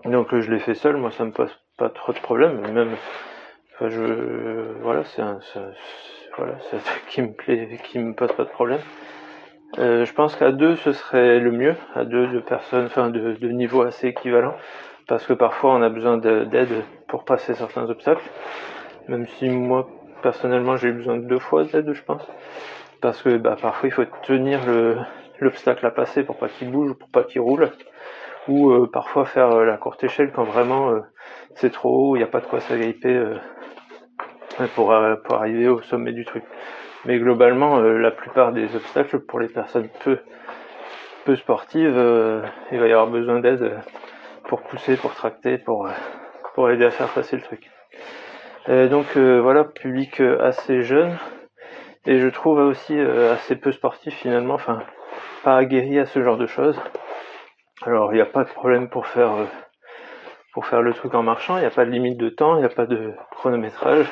Donc 0.05 0.37
je 0.39 0.51
l'ai 0.51 0.59
fait 0.59 0.75
seul, 0.75 0.97
moi 0.97 1.11
ça 1.11 1.25
me 1.25 1.33
pose 1.33 1.57
pas 1.77 1.91
trop 1.91 2.13
de 2.13 2.19
problème, 2.19 2.61
même 2.73 2.97
enfin, 3.75 3.89
je 3.89 4.73
voilà 4.83 5.05
c'est 5.05 5.23
un 5.23 5.39
voilà 6.37 6.55
c'est 6.71 6.83
truc 6.83 7.03
qui 7.09 7.23
me 7.23 7.33
plaît, 7.33 7.79
qui 7.85 7.99
me 7.99 8.15
pose 8.15 8.33
pas 8.33 8.45
de 8.45 8.51
problème. 8.51 8.81
je 9.77 10.13
pense 10.13 10.37
qu'à 10.37 10.53
deux 10.53 10.77
ce 10.77 10.93
serait 10.93 11.39
le 11.41 11.53
mieux, 11.53 11.77
à 11.95 12.05
deux 12.05 12.27
de 12.29 12.41
personnes, 12.41 12.87
enfin 12.87 13.11
de, 13.11 13.35
de 13.35 13.49
niveau 13.49 13.83
assez 13.83 14.09
équivalent, 14.09 14.55
parce 15.07 15.27
que 15.27 15.33
parfois 15.33 15.75
on 15.75 15.83
a 15.83 15.89
besoin 15.89 16.17
d'aide 16.19 16.85
pour 17.09 17.25
passer 17.25 17.55
certains 17.55 17.89
obstacles. 17.91 18.29
Même 19.09 19.27
si 19.27 19.49
moi 19.49 19.89
personnellement 20.23 20.77
j'ai 20.77 20.89
eu 20.89 20.93
besoin 20.93 21.17
de 21.17 21.27
deux 21.27 21.39
fois 21.39 21.65
d'aide, 21.65 21.93
je 21.93 22.03
pense, 22.03 22.27
parce 23.01 23.23
que 23.23 23.37
bah, 23.37 23.57
parfois 23.61 23.89
il 23.89 23.93
faut 23.93 24.05
tenir 24.23 24.61
l'obstacle 25.41 25.85
à 25.87 25.91
passer 25.91 26.23
pour 26.25 26.37
pas 26.37 26.49
qu'il 26.49 26.71
bouge, 26.71 26.95
pour 26.95 27.11
pas 27.11 27.25
qu'il 27.25 27.41
roule 27.41 27.71
ou 28.49 28.71
euh, 28.71 28.91
parfois 28.91 29.25
faire 29.25 29.51
euh, 29.53 29.65
la 29.65 29.77
courte 29.77 30.05
échelle 30.05 30.33
quand 30.33 30.45
vraiment 30.45 30.91
euh, 30.91 31.01
c'est 31.57 31.73
trop 31.73 32.11
haut, 32.11 32.17
il 32.17 32.19
n'y 32.19 32.25
a 32.25 32.29
pas 32.29 32.41
de 32.41 32.47
quoi 32.47 32.61
s'agriper 32.61 33.23
pour, 34.75 34.95
pour 35.25 35.35
arriver 35.35 35.69
au 35.69 35.81
sommet 35.83 36.13
du 36.13 36.25
truc. 36.25 36.45
Mais 37.05 37.19
globalement, 37.19 37.81
la 37.81 38.11
plupart 38.11 38.53
des 38.53 38.75
obstacles 38.75 39.21
pour 39.21 39.39
les 39.39 39.49
personnes 39.49 39.89
peu, 40.03 40.19
peu 41.25 41.37
sportives, 41.37 42.01
il 42.73 42.79
va 42.81 42.87
y 42.87 42.93
avoir 42.93 43.09
besoin 43.09 43.41
d'aide 43.41 43.79
pour 44.49 44.63
pousser, 44.63 44.97
pour 44.97 45.15
tracter, 45.15 45.59
pour, 45.59 45.89
pour 46.55 46.71
aider 46.71 46.87
à 46.87 46.91
faire 46.91 47.09
passer 47.09 47.37
le 47.37 47.43
truc. 47.43 47.71
donc 48.91 49.17
voilà, 49.17 49.65
public 49.65 50.21
assez 50.41 50.83
jeune, 50.83 51.19
et 52.07 52.19
je 52.19 52.29
trouve 52.29 52.59
aussi 52.59 52.99
assez 52.99 53.57
peu 53.57 53.71
sportif 53.73 54.15
finalement, 54.15 54.55
enfin 54.55 54.83
pas 55.45 55.57
aguerri 55.57 55.99
à 55.99 56.07
ce 56.07 56.23
genre 56.23 56.39
de 56.39 56.47
choses. 56.47 56.81
Alors 57.83 58.13
il 58.13 58.17
n'y 58.17 58.23
a 58.23 58.27
pas 58.27 58.45
de 58.45 58.49
problème 58.49 58.89
pour 58.89 59.07
faire 59.07 59.33
euh, 59.33 59.45
pour 60.55 60.67
faire 60.67 60.81
le 60.81 60.95
truc 60.95 61.15
en 61.15 61.23
marchant, 61.23 61.57
il 61.59 61.61
n'y 61.61 61.67
a 61.67 61.71
pas 61.71 61.85
de 61.85 61.91
limite 61.91 62.17
de 62.17 62.31
temps, 62.31 62.57
il 62.57 62.61
n'y 62.61 62.65
a 62.65 62.71
pas 62.71 62.87
de 62.87 63.13
chronométrage. 63.33 64.07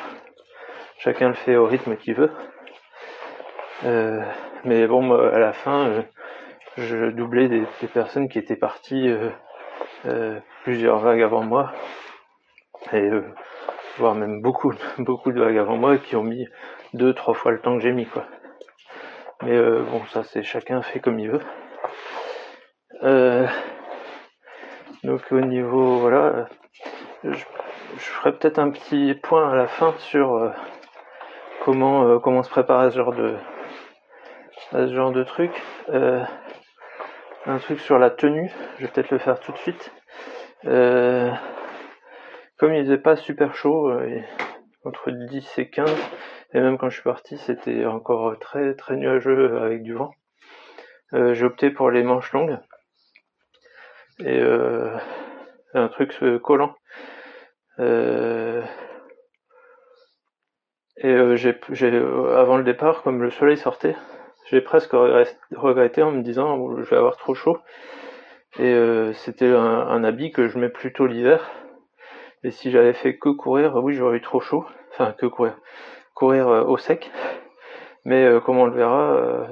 Chacun 1.03 1.29
le 1.29 1.33
fait 1.33 1.55
au 1.55 1.65
rythme 1.65 1.97
qu'il 1.97 2.15
veut. 2.15 2.31
Euh, 3.85 4.21
mais 4.63 4.87
bon, 4.87 5.13
à 5.13 5.39
la 5.39 5.53
fin, 5.53 5.87
euh, 5.87 6.01
je 6.77 7.09
doublais 7.11 7.49
des, 7.49 7.65
personnes 7.93 8.29
qui 8.29 8.39
étaient 8.39 8.55
parties 8.55 9.13
plusieurs 10.63 10.99
vagues 10.99 11.21
avant 11.21 11.43
moi, 11.43 11.71
et 12.93 13.09
voire 13.97 14.15
même 14.15 14.41
beaucoup, 14.41 14.73
beaucoup 14.97 15.31
de 15.31 15.41
vagues 15.41 15.57
avant 15.57 15.77
moi, 15.77 15.97
qui 15.97 16.15
ont 16.15 16.23
mis 16.23 16.47
deux, 16.93 17.13
trois 17.13 17.33
fois 17.33 17.51
le 17.51 17.59
temps 17.59 17.75
que 17.75 17.83
j'ai 17.83 17.91
mis, 17.91 18.05
quoi. 18.05 18.25
Mais 19.43 19.59
bon, 19.59 20.05
ça 20.13 20.23
c'est 20.23 20.43
chacun 20.43 20.81
fait 20.81 20.99
comme 20.99 21.19
il 21.19 21.29
veut. 21.31 21.41
Euh, 23.03 23.45
donc 25.03 25.21
au 25.31 25.41
niveau 25.41 25.97
voilà, 25.97 26.47
je, 27.25 27.43
ferai 27.97 28.31
peut-être 28.31 28.59
un 28.59 28.69
petit 28.69 29.13
point 29.15 29.51
à 29.51 29.55
la 29.55 29.67
fin 29.67 29.93
sur 29.97 30.35
euh, 30.35 30.49
comment 31.63 32.07
euh, 32.07 32.19
comment 32.19 32.43
se 32.43 32.49
préparer 32.49 32.87
à 32.87 32.91
ce 32.91 32.97
genre 32.97 33.13
de 33.13 33.35
à 34.71 34.87
ce 34.87 34.93
genre 34.93 35.11
de 35.11 35.23
truc. 35.23 35.51
un 37.45 37.57
truc 37.59 37.79
sur 37.79 37.99
la 37.99 38.09
tenue, 38.09 38.51
je 38.77 38.85
vais 38.85 38.91
peut-être 38.91 39.11
le 39.11 39.17
faire 39.17 39.39
tout 39.39 39.51
de 39.51 39.57
suite. 39.57 39.91
comme 40.63 42.73
il 42.73 42.83
faisait 42.83 42.97
pas 42.97 43.15
super 43.15 43.55
chaud, 43.55 43.91
entre 44.85 45.11
10 45.11 45.59
et 45.59 45.69
15, 45.69 45.89
et 46.53 46.61
même 46.61 46.77
quand 46.77 46.89
je 46.89 46.95
suis 46.95 47.03
parti, 47.03 47.37
c'était 47.37 47.85
encore 47.85 48.37
très 48.39 48.75
très 48.75 48.95
nuageux 48.95 49.57
avec 49.61 49.83
du 49.83 49.93
vent. 49.93 50.11
j'ai 51.11 51.45
opté 51.45 51.69
pour 51.69 51.91
les 51.91 52.03
manches 52.03 52.31
longues 52.33 52.57
et 54.19 54.39
euh, 54.39 54.95
un 55.73 55.87
truc 55.87 56.15
collant. 56.41 56.75
Euh, 57.79 58.61
et 60.97 61.07
euh, 61.07 61.35
j'ai, 61.35 61.55
avant 62.35 62.57
le 62.57 62.63
départ, 62.63 63.03
comme 63.03 63.21
le 63.21 63.31
soleil 63.31 63.57
sortait, 63.57 63.95
j'ai 64.45 64.61
presque 64.61 64.91
regretté 64.91 66.03
en 66.03 66.11
me 66.11 66.21
disant 66.21 66.55
oh, 66.57 66.75
je 66.81 66.89
vais 66.89 66.97
avoir 66.97 67.17
trop 67.17 67.33
chaud. 67.33 67.57
Et 68.59 68.75
c'était 69.15 69.51
un, 69.51 70.03
habit 70.03 70.31
que 70.31 70.47
je 70.47 70.59
mets 70.59 70.69
plutôt 70.69 71.07
l'hiver. 71.07 71.49
Et 72.43 72.51
si 72.51 72.69
j'avais 72.69 72.93
fait 72.93 73.17
que 73.17 73.29
courir, 73.29 73.75
oui 73.77 73.95
j'aurais 73.95 74.17
eu 74.17 74.21
trop 74.21 74.41
chaud. 74.41 74.65
Enfin 74.91 75.15
que 75.17 75.25
courir, 75.25 75.57
courir 76.13 76.47
au 76.47 76.77
sec. 76.77 77.11
Mais 78.05 78.29
comme 78.45 78.59
on 78.59 78.67
le 78.67 78.73
verra, 78.73 79.47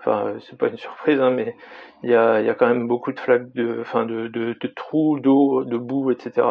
enfin 0.00 0.34
c'est 0.40 0.58
pas 0.58 0.68
une 0.68 0.76
surprise, 0.76 1.20
hein, 1.20 1.30
mais 1.30 1.56
il 2.02 2.10
y 2.10 2.14
a, 2.14 2.42
y 2.42 2.50
a, 2.50 2.54
quand 2.54 2.66
même 2.68 2.86
beaucoup 2.86 3.12
de 3.12 3.20
flaques 3.20 3.50
de, 3.54 3.78
enfin 3.80 4.04
de, 4.04 4.28
de, 4.28 4.54
de 4.60 4.68
trous, 4.68 5.18
d'eau, 5.20 5.64
de 5.64 5.78
boue, 5.78 6.10
etc. 6.10 6.46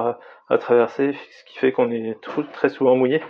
à 0.50 0.58
traverser, 0.58 1.14
ce 1.14 1.46
qui 1.46 1.60
fait 1.60 1.72
qu'on 1.72 1.92
est 1.92 2.18
très 2.54 2.70
souvent 2.70 2.96
mouillé. 2.96 3.22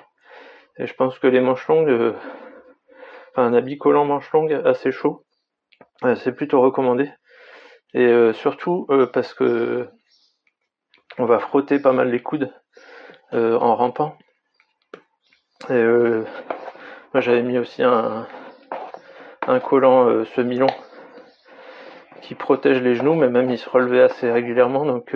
Et 0.79 0.86
je 0.86 0.93
pense 0.93 1.17
que 1.17 1.27
les 1.27 1.41
manches 1.41 1.67
longues, 1.67 1.89
euh, 1.89 2.13
enfin 3.31 3.48
un 3.48 3.53
habit 3.53 3.77
collant 3.77 4.05
manches 4.05 4.31
longues 4.31 4.62
assez 4.65 4.91
chaud, 4.91 5.25
euh, 6.03 6.15
c'est 6.15 6.34
plutôt 6.34 6.62
recommandé. 6.62 7.12
Et 7.93 8.05
euh, 8.05 8.34
surtout 8.34 8.88
parce 9.13 9.34
que 9.34 9.89
on 11.17 11.25
va 11.25 11.39
frotter 11.39 11.79
pas 11.79 11.93
mal 11.93 12.12
les 12.12 12.22
coudes 12.22 12.53
en 13.31 13.75
rampant. 13.75 14.17
Et 15.69 15.84
moi 17.13 17.22
j'avais 17.22 17.41
mis 17.41 17.57
aussi 17.57 17.81
un, 17.81 18.27
un 19.48 19.60
collant 19.60 20.24
semi-long 20.25 20.69
qui 22.22 22.36
protège 22.36 22.81
les 22.81 22.93
genoux, 22.93 23.15
mais 23.15 23.29
même 23.29 23.50
il 23.50 23.57
se 23.57 23.69
relevait 23.69 24.01
assez 24.01 24.31
régulièrement, 24.31 24.86
donc 24.86 25.15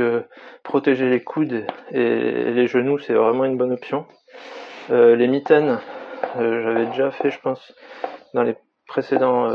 protéger 0.63 1.07
les 1.07 1.23
coudes 1.23 1.65
et, 1.91 2.51
les 2.51 2.67
genoux, 2.67 2.97
c'est 2.97 3.13
vraiment 3.13 3.45
une 3.45 3.57
bonne 3.57 3.73
option. 3.73 4.07
Euh, 4.89 5.15
les 5.15 5.27
mitaines, 5.27 5.79
euh, 6.37 6.63
j'avais 6.63 6.85
déjà 6.87 7.11
fait, 7.11 7.29
je 7.29 7.39
pense, 7.39 7.73
dans 8.33 8.43
les 8.43 8.55
précédents 8.87 9.49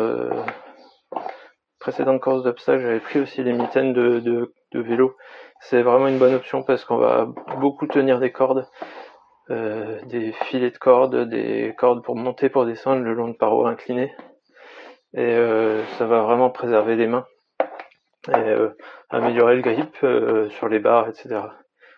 précédentes 1.78 2.20
courses 2.20 2.42
d'obstacles, 2.42 2.82
j'avais 2.82 3.00
pris 3.00 3.20
aussi 3.20 3.42
les 3.42 3.52
mitaines 3.52 3.92
de, 3.92 4.18
de, 4.20 4.54
de 4.72 4.80
vélo. 4.80 5.16
C'est 5.60 5.82
vraiment 5.82 6.08
une 6.08 6.18
bonne 6.18 6.34
option 6.34 6.62
parce 6.62 6.84
qu'on 6.84 6.96
va 6.96 7.28
beaucoup 7.58 7.86
tenir 7.86 8.18
des 8.18 8.32
cordes, 8.32 8.66
des 9.50 10.32
filets 10.44 10.70
de 10.70 10.78
cordes, 10.78 11.28
des 11.28 11.74
cordes 11.76 12.02
pour 12.02 12.16
monter, 12.16 12.48
pour 12.48 12.64
descendre 12.64 13.02
le 13.02 13.14
long 13.14 13.28
de 13.28 13.36
parois 13.36 13.68
inclinées. 13.70 14.12
Et 15.14 15.36
ça 15.98 16.06
va 16.06 16.22
vraiment 16.22 16.50
préserver 16.50 16.96
les 16.96 17.06
mains 17.06 17.26
et 18.28 18.34
euh, 18.34 18.76
améliorer 19.10 19.56
le 19.56 19.62
grip 19.62 19.96
euh, 20.02 20.48
sur 20.50 20.68
les 20.68 20.78
barres, 20.78 21.08
etc. 21.08 21.40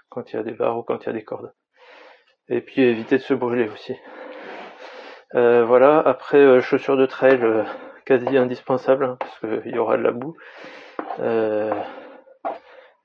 Quand 0.08 0.32
il 0.32 0.36
y 0.36 0.38
a 0.38 0.42
des 0.42 0.52
barres 0.52 0.78
ou 0.78 0.82
quand 0.82 1.02
il 1.04 1.06
y 1.06 1.10
a 1.10 1.12
des 1.12 1.24
cordes. 1.24 1.52
Et 2.48 2.60
puis 2.60 2.82
éviter 2.82 3.18
de 3.18 3.22
se 3.22 3.34
brûler 3.34 3.68
aussi. 3.68 3.94
Euh, 5.34 5.64
voilà, 5.64 5.98
après 5.98 6.60
chaussures 6.62 6.96
de 6.96 7.06
trail 7.06 7.40
quasi 8.06 8.36
indispensables 8.36 9.04
hein, 9.04 9.16
parce 9.20 9.38
qu'il 9.40 9.74
y 9.74 9.78
aura 9.78 9.98
de 9.98 10.02
la 10.02 10.12
boue. 10.12 10.36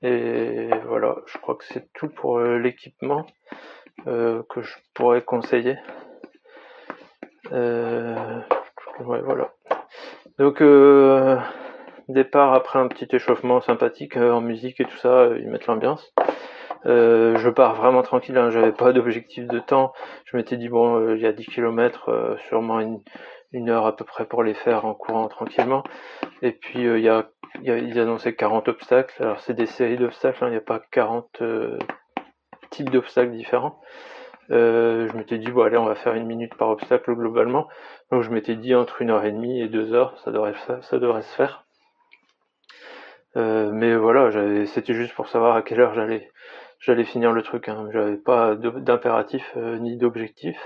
et 0.02 0.70
voilà, 0.86 1.16
je 1.26 1.38
crois 1.38 1.56
que 1.56 1.64
c'est 1.64 1.92
tout 1.92 2.08
pour 2.08 2.40
l'équipement 2.40 3.26
que 4.06 4.62
je 4.62 4.74
pourrais 4.94 5.22
conseiller. 5.22 5.76
ouais, 7.52 9.20
voilà. 9.22 9.52
Donc 10.38 10.62
départ 12.08 12.52
après 12.52 12.78
un 12.78 12.88
petit 12.88 13.08
échauffement 13.14 13.60
sympathique 13.60 14.16
euh, 14.16 14.32
en 14.32 14.40
musique 14.40 14.80
et 14.80 14.84
tout 14.84 14.96
ça, 14.96 15.08
euh, 15.08 15.38
ils 15.40 15.48
mettent 15.48 15.66
l'ambiance. 15.66 16.12
Euh, 16.86 17.36
je 17.38 17.48
pars 17.48 17.74
vraiment 17.74 18.02
tranquille, 18.02 18.36
hein, 18.36 18.50
j'avais 18.50 18.72
pas 18.72 18.92
d'objectif 18.92 19.46
de 19.46 19.58
temps. 19.58 19.92
Je 20.26 20.36
m'étais 20.36 20.56
dit 20.56 20.68
bon, 20.68 21.14
il 21.14 21.20
y 21.20 21.26
a 21.26 21.32
10 21.32 21.46
km, 21.46 22.36
sûrement 22.48 22.80
une, 22.80 23.70
heure 23.70 23.86
à 23.86 23.96
peu 23.96 24.04
près 24.04 24.26
pour 24.26 24.42
les 24.42 24.54
faire 24.54 24.84
en 24.84 24.94
courant 24.94 25.28
tranquillement. 25.28 25.84
Et 26.42 26.52
puis 26.52 26.80
il 26.80 27.00
y 27.00 27.08
a, 27.08 27.28
y 27.62 27.70
a, 27.70 27.78
ils 27.78 27.98
annonçaient 27.98 28.34
40 28.34 28.68
obstacles. 28.68 29.22
Alors 29.22 29.40
c'est 29.40 29.54
des 29.54 29.66
séries 29.66 29.96
d'obstacles, 29.96 30.44
hein, 30.44 30.48
il 30.48 30.52
n'y 30.52 30.56
a 30.56 30.60
pas 30.60 30.80
40 30.90 31.42
types 32.70 32.90
d'obstacles 32.90 33.32
différents. 33.32 33.80
je 34.50 35.16
m'étais 35.16 35.38
dit 35.38 35.50
bon 35.50 35.62
allez 35.62 35.78
on 35.78 35.86
va 35.86 35.94
faire 35.94 36.14
une 36.14 36.26
minute 36.26 36.54
par 36.56 36.68
obstacle 36.70 37.14
globalement. 37.14 37.68
Donc 38.10 38.22
je 38.22 38.30
m'étais 38.30 38.56
dit 38.56 38.74
entre 38.74 39.02
une 39.02 39.10
heure 39.10 39.24
et 39.24 39.32
demie 39.32 39.60
et 39.60 39.68
deux 39.68 39.94
heures, 39.94 40.18
ça 40.24 40.30
devrait, 40.32 40.54
ça 40.82 40.98
devrait 40.98 41.22
se 41.22 41.34
faire. 41.34 41.64
Euh, 43.36 43.70
mais 43.72 43.96
voilà, 43.96 44.30
c'était 44.66 44.94
juste 44.94 45.14
pour 45.14 45.28
savoir 45.28 45.56
à 45.56 45.62
quelle 45.62 45.80
heure 45.80 45.94
j'allais 45.94 46.30
j'allais 46.84 47.04
finir 47.04 47.32
le 47.32 47.42
truc. 47.42 47.68
Hein. 47.68 47.88
J'avais 47.92 48.16
pas 48.16 48.54
d'impératif 48.56 49.52
euh, 49.56 49.78
ni 49.78 49.96
d'objectif. 49.96 50.56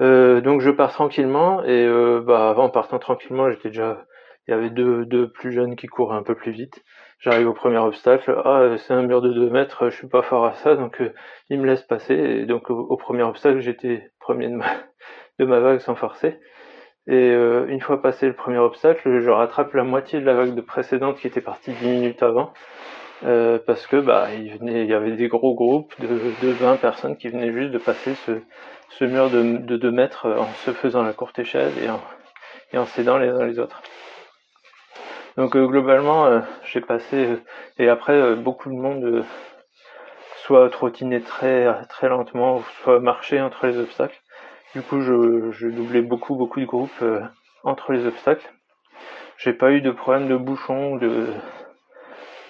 Euh, 0.00 0.40
donc 0.40 0.60
je 0.60 0.70
pars 0.70 0.92
tranquillement 0.92 1.62
et 1.62 1.86
euh, 1.86 2.20
bah 2.20 2.50
avant 2.50 2.68
partant 2.68 2.98
tranquillement 2.98 3.48
j'étais 3.48 3.68
déjà 3.68 4.04
il 4.48 4.50
y 4.50 4.54
avait 4.54 4.70
deux, 4.70 5.06
deux 5.06 5.30
plus 5.30 5.52
jeunes 5.52 5.76
qui 5.76 5.86
couraient 5.86 6.16
un 6.16 6.24
peu 6.24 6.34
plus 6.34 6.50
vite 6.50 6.82
j'arrive 7.20 7.46
au 7.46 7.52
premier 7.52 7.78
obstacle 7.78 8.34
ah 8.44 8.74
c'est 8.76 8.92
un 8.92 9.02
mur 9.02 9.22
de 9.22 9.32
2 9.32 9.50
mètres 9.50 9.90
je 9.90 9.94
suis 9.94 10.08
pas 10.08 10.22
fort 10.22 10.46
à 10.46 10.54
ça 10.54 10.74
donc 10.74 11.00
ils 11.48 11.60
me 11.60 11.66
laissent 11.66 11.84
passer 11.84 12.12
et 12.12 12.44
donc 12.44 12.70
au, 12.70 12.96
premier 12.96 13.22
obstacle 13.22 13.60
j'étais 13.60 14.10
premier 14.18 14.48
de 14.48 14.56
ma, 14.56 14.66
de 15.38 15.44
ma 15.44 15.60
vague 15.60 15.78
sans 15.78 15.94
forcer 15.94 16.40
et 17.06 17.28
une 17.28 17.80
fois 17.80 18.02
passé 18.02 18.26
le 18.26 18.34
premier 18.34 18.58
obstacle 18.58 19.20
je 19.20 19.30
rattrape 19.30 19.74
la 19.74 19.84
moitié 19.84 20.18
de 20.18 20.26
la 20.26 20.34
vague 20.34 20.56
de 20.56 20.60
précédente 20.60 21.18
qui 21.18 21.28
était 21.28 21.40
partie 21.40 21.70
10 21.72 21.86
minutes 21.86 22.22
avant 22.24 22.52
euh, 23.22 23.58
parce 23.64 23.86
que 23.86 23.96
bah 23.96 24.28
il, 24.34 24.58
venait, 24.58 24.82
il 24.82 24.90
y 24.90 24.94
avait 24.94 25.12
des 25.12 25.28
gros 25.28 25.54
groupes 25.54 25.94
de, 26.00 26.08
de 26.42 26.50
20 26.52 26.76
personnes 26.76 27.16
qui 27.16 27.28
venaient 27.28 27.52
juste 27.52 27.70
de 27.70 27.78
passer 27.78 28.14
ce, 28.26 28.32
ce 28.90 29.04
mur 29.04 29.30
de, 29.30 29.58
de 29.58 29.76
2 29.76 29.90
mètres 29.90 30.28
en 30.28 30.46
se 30.64 30.72
faisant 30.72 31.02
la 31.02 31.12
courte 31.12 31.38
échelle 31.38 31.72
et 31.82 31.88
en, 31.88 32.00
et 32.72 32.78
en 32.78 32.86
s'aidant 32.86 33.18
les 33.18 33.28
uns 33.28 33.46
les 33.46 33.58
autres. 33.58 33.82
Donc 35.36 35.56
euh, 35.56 35.66
globalement, 35.66 36.26
euh, 36.26 36.40
j'ai 36.64 36.80
passé 36.80 37.38
et 37.78 37.88
après 37.88 38.34
beaucoup 38.36 38.68
de 38.68 38.74
monde 38.74 39.24
soit 40.42 40.68
trottinait 40.68 41.20
très 41.20 41.66
très 41.88 42.08
lentement, 42.08 42.62
soit 42.82 43.00
marchait 43.00 43.40
entre 43.40 43.66
les 43.66 43.78
obstacles. 43.78 44.20
Du 44.74 44.82
coup, 44.82 45.00
je, 45.00 45.50
je 45.52 45.68
doublais 45.68 46.02
beaucoup 46.02 46.34
beaucoup 46.34 46.60
de 46.60 46.66
groupes 46.66 47.04
entre 47.62 47.92
les 47.92 48.06
obstacles. 48.06 48.52
J'ai 49.38 49.52
pas 49.52 49.72
eu 49.72 49.80
de 49.80 49.90
problème 49.90 50.28
de 50.28 50.36
bouchon, 50.36 50.96
de 50.96 51.26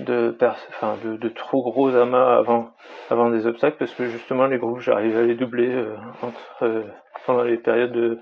de, 0.00 0.36
enfin, 0.42 0.96
de, 1.04 1.16
de, 1.16 1.28
trop 1.28 1.62
gros 1.62 1.94
amas 1.94 2.36
avant, 2.36 2.72
avant 3.10 3.30
des 3.30 3.46
obstacles 3.46 3.76
parce 3.78 3.94
que 3.94 4.06
justement 4.06 4.46
les 4.46 4.58
groupes 4.58 4.80
j'arrivais 4.80 5.20
à 5.20 5.22
les 5.22 5.34
doubler 5.34 5.70
euh, 5.70 5.96
entre, 6.22 6.62
euh, 6.62 6.82
pendant 7.26 7.42
les 7.42 7.56
périodes 7.56 8.18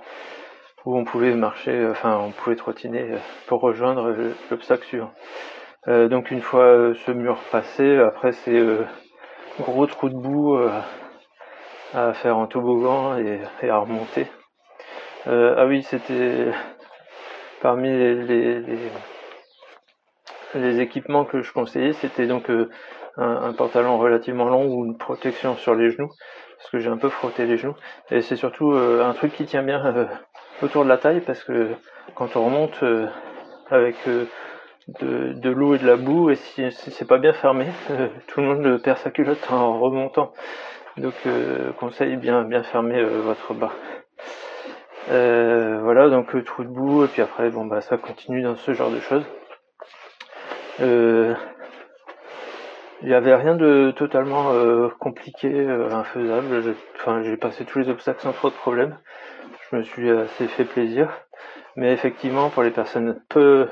où 0.85 0.97
on 0.97 1.05
pouvait 1.05 1.35
marcher, 1.35 1.87
enfin 1.91 2.19
on 2.19 2.31
pouvait 2.31 2.57
trottiner 2.57 3.13
euh, 3.13 3.19
pour 3.47 3.61
rejoindre 3.61 4.15
l'obstacle 4.51 4.85
suivant. 4.85 5.13
donc 5.87 6.31
une 6.31 6.43
fois 6.43 6.93
ce 7.07 7.11
mur 7.11 7.39
passé, 7.51 7.99
après 7.99 8.33
c'est 8.33 8.61
gros 9.61 9.87
trou 9.87 10.09
de 10.09 10.17
boue 10.17 10.59
à 11.95 12.13
faire 12.15 12.37
en 12.37 12.47
toboggan 12.47 13.19
et, 13.19 13.41
et 13.63 13.71
à 13.71 13.79
remonter. 13.79 14.27
ah 15.27 15.67
oui, 15.67 15.83
c'était 15.83 16.53
parmi 17.63 17.89
les, 17.89 18.15
les 18.15 18.61
les 18.61 18.79
équipements 20.55 21.25
que 21.25 21.43
je 21.43 21.53
conseillais, 21.53 21.93
c'était 21.95 22.27
donc 22.27 22.51
euh, 22.51 22.69
un, 23.17 23.53
pantalon 23.53 23.99
relativement 23.99 24.49
long 24.49 24.67
ou 24.67 24.87
une 24.87 24.97
protection 24.97 25.57
sur 25.57 25.75
les 25.75 25.91
genoux, 25.91 26.11
parce 26.59 26.71
que 26.71 26.79
j'ai 26.79 26.89
un 26.89 26.97
peu 26.97 27.09
frotté 27.09 27.47
les 27.47 27.57
genoux. 27.57 27.77
Et 28.11 28.23
c'est 28.23 28.37
surtout 28.37 28.73
euh, 28.73 29.05
un 29.05 29.13
truc 29.15 29.33
qui 29.33 29.45
tient 29.45 29.63
bien 29.63 29.85
euh, 29.85 30.05
autour 30.63 30.85
de 30.85 30.89
la 30.89 30.99
taille, 30.99 31.21
parce 31.21 31.43
que 31.45 31.71
quand 32.15 32.37
on 32.37 32.45
remonte 32.45 32.85
avec 33.71 33.97
de, 34.07 35.33
de 35.33 35.51
l'eau 35.51 35.75
et 35.75 35.79
de 35.79 35.87
la 35.87 35.97
boue, 35.97 36.31
et 36.31 36.37
si, 36.37 36.71
c'est 36.71 37.09
pas 37.09 37.19
bien 37.19 37.33
fermé, 37.33 37.67
tout 38.27 38.41
le 38.41 38.47
monde 38.47 38.83
perd 38.83 38.99
sa 38.99 39.11
culotte 39.11 39.51
en 39.51 39.79
remontant. 39.79 40.33
Donc 40.99 41.15
conseil 41.79 42.17
bien 42.17 42.43
bien 42.43 42.63
fermer 42.63 43.03
votre 43.03 43.55
bas. 43.55 43.73
voilà 45.09 46.11
donc 46.11 46.45
trou 46.45 46.65
de 46.65 46.69
boue 46.69 47.05
et 47.05 47.09
puis 47.09 47.23
après 47.23 47.49
bon 47.49 47.65
bah 47.65 47.81
ça 47.81 47.97
continue 47.97 48.43
dans 48.43 48.57
ce 48.57 48.75
genre 48.75 48.91
de 48.91 49.01
choses. 49.01 49.25
Euh, 50.81 51.35
il 53.03 53.09
n'y 53.09 53.15
avait 53.15 53.35
rien 53.35 53.57
de 53.57 53.93
totalement 53.97 54.53
euh, 54.53 54.89
compliqué, 55.01 55.53
euh, 55.53 55.91
infaisable. 55.91 56.75
Enfin, 56.97 57.23
j'ai 57.23 57.37
passé 57.37 57.65
tous 57.65 57.81
les 57.81 57.89
obstacles 57.89 58.23
sans 58.23 58.33
trop 58.33 58.49
de 58.49 58.55
problèmes. 58.55 58.97
Je 59.71 59.77
me 59.77 59.83
suis 59.83 60.11
assez 60.11 60.47
fait 60.47 60.65
plaisir. 60.65 61.09
Mais 61.77 61.93
effectivement, 61.93 62.51
pour 62.51 62.63
les 62.63 62.71
personnes 62.71 63.21
peu, 63.29 63.69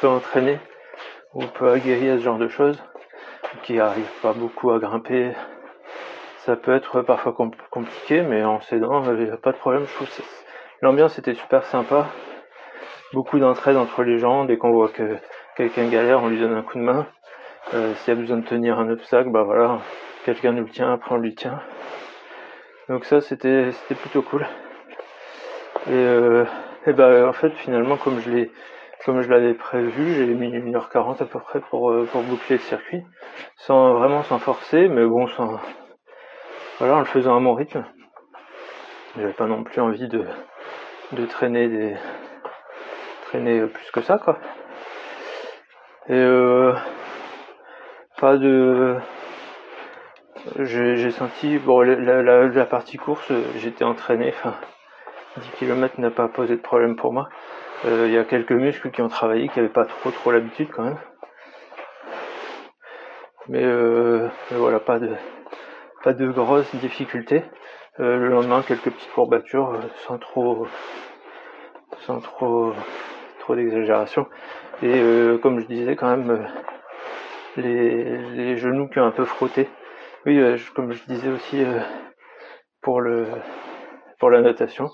peu 0.00 0.08
entraînées 0.08 0.58
ou 1.34 1.44
peu 1.44 1.70
aguerries 1.70 2.10
à 2.10 2.18
ce 2.18 2.22
genre 2.22 2.38
de 2.38 2.48
choses, 2.48 2.82
qui 3.62 3.74
n'arrivent 3.74 4.20
pas 4.22 4.32
beaucoup 4.32 4.70
à 4.70 4.78
grimper, 4.78 5.32
ça 6.38 6.56
peut 6.56 6.74
être 6.74 7.02
parfois 7.02 7.34
compliqué, 7.70 8.22
mais 8.22 8.44
en 8.44 8.60
s'aidant, 8.60 9.02
il 9.04 9.24
n'y 9.24 9.36
pas 9.36 9.52
de 9.52 9.56
problème. 9.56 9.84
Je 9.86 9.94
trouve 9.94 10.08
l'ambiance 10.82 11.18
était 11.18 11.34
super 11.34 11.64
sympa. 11.64 12.08
Beaucoup 13.12 13.38
d'entraide 13.38 13.76
entre 13.76 14.02
les 14.02 14.18
gens, 14.18 14.44
dès 14.44 14.56
qu'on 14.56 14.72
voit 14.72 14.88
que 14.88 15.16
quelqu'un 15.56 15.88
galère, 15.88 16.22
on 16.22 16.28
lui 16.28 16.38
donne 16.38 16.54
un 16.54 16.62
coup 16.62 16.78
de 16.78 16.82
main. 16.84 17.06
Euh, 17.74 17.94
S'il 17.94 18.14
y 18.14 18.16
a 18.16 18.20
besoin 18.20 18.36
de 18.38 18.44
tenir 18.44 18.78
un 18.78 18.90
obstacle, 18.90 19.30
bah 19.30 19.42
voilà, 19.42 19.78
quelqu'un 20.24 20.52
nous 20.52 20.64
le 20.64 20.70
tient, 20.70 20.92
après 20.92 21.14
on 21.14 21.18
lui 21.18 21.34
tient. 21.34 21.60
Donc 22.88 23.04
ça 23.06 23.20
c'était 23.20 23.72
c'était 23.72 23.94
plutôt 23.94 24.22
cool. 24.22 24.46
Et, 25.86 25.92
euh, 25.92 26.44
bah 26.88 27.26
en 27.26 27.32
fait 27.32 27.50
finalement 27.52 27.96
comme 27.96 28.20
je 28.20 28.30
l'ai 28.30 28.50
comme 29.04 29.22
je 29.22 29.28
l'avais 29.28 29.54
prévu, 29.54 30.14
j'ai 30.14 30.26
mis 30.26 30.50
1h40 30.50 31.22
à 31.22 31.26
peu 31.26 31.38
près 31.38 31.60
pour, 31.60 31.90
euh, 31.90 32.08
pour 32.10 32.22
boucler 32.22 32.56
le 32.56 32.62
circuit. 32.62 33.02
Sans 33.56 33.94
vraiment 33.94 34.22
sans 34.22 34.38
forcer, 34.38 34.88
mais 34.88 35.04
bon 35.06 35.26
sans 35.28 35.58
voilà 36.78 36.96
en 36.96 36.98
le 37.00 37.04
faisant 37.06 37.36
à 37.36 37.40
mon 37.40 37.54
rythme. 37.54 37.84
J'avais 39.16 39.32
pas 39.32 39.46
non 39.46 39.62
plus 39.62 39.80
envie 39.80 40.08
de, 40.08 40.24
de 41.12 41.26
traîner 41.26 41.68
des 41.68 41.96
traîner 43.26 43.66
plus 43.66 43.90
que 43.92 44.00
ça 44.02 44.18
quoi. 44.18 44.38
Et 46.08 46.12
euh, 46.12 46.74
pas 48.20 48.36
de. 48.36 48.96
J'ai 50.58 51.10
senti, 51.10 51.58
bon, 51.58 51.80
la, 51.80 52.22
la, 52.22 52.66
partie 52.66 52.98
course, 52.98 53.32
j'étais 53.56 53.84
entraîné, 53.84 54.28
enfin, 54.28 54.54
10 55.38 55.50
km 55.58 56.00
n'a 56.00 56.10
pas 56.10 56.28
posé 56.28 56.56
de 56.56 56.60
problème 56.60 56.96
pour 56.96 57.12
moi. 57.12 57.28
Euh, 57.86 58.04
il 58.06 58.12
y 58.12 58.18
a 58.18 58.24
quelques 58.24 58.52
muscles 58.52 58.90
qui 58.90 59.00
ont 59.00 59.08
travaillé, 59.08 59.48
qui 59.48 59.58
n'avaient 59.58 59.72
pas 59.72 59.86
trop 59.86 60.10
trop 60.10 60.32
l'habitude 60.32 60.68
quand 60.70 60.84
même. 60.84 60.98
Mais, 63.48 63.62
euh, 63.62 64.28
voilà, 64.50 64.80
pas 64.80 64.98
de, 64.98 65.10
pas 66.02 66.12
de 66.12 66.28
grosses 66.28 66.74
difficultés. 66.76 67.42
Euh, 68.00 68.16
le 68.18 68.28
lendemain, 68.28 68.62
quelques 68.66 68.90
petites 68.90 69.12
courbatures, 69.12 69.70
euh, 69.70 69.80
sans 70.06 70.18
trop, 70.18 70.66
sans 72.00 72.20
trop, 72.20 72.72
trop 73.40 73.54
d'exagération. 73.54 74.26
Et 74.82 75.00
euh, 75.00 75.38
comme 75.38 75.60
je 75.60 75.66
disais, 75.66 75.94
quand 75.94 76.10
même, 76.16 76.30
euh, 77.58 78.22
les, 78.34 78.56
genoux 78.56 78.88
qui 78.88 78.98
ont 78.98 79.06
un 79.06 79.12
peu 79.12 79.24
frotté. 79.24 79.68
Oui, 80.26 80.38
euh, 80.38 80.56
comme 80.74 80.92
je 80.92 81.04
disais 81.04 81.28
aussi 81.28 81.62
pour 82.82 83.00
le 83.00 83.26
pour 84.18 84.30
la 84.30 84.40
natation, 84.40 84.88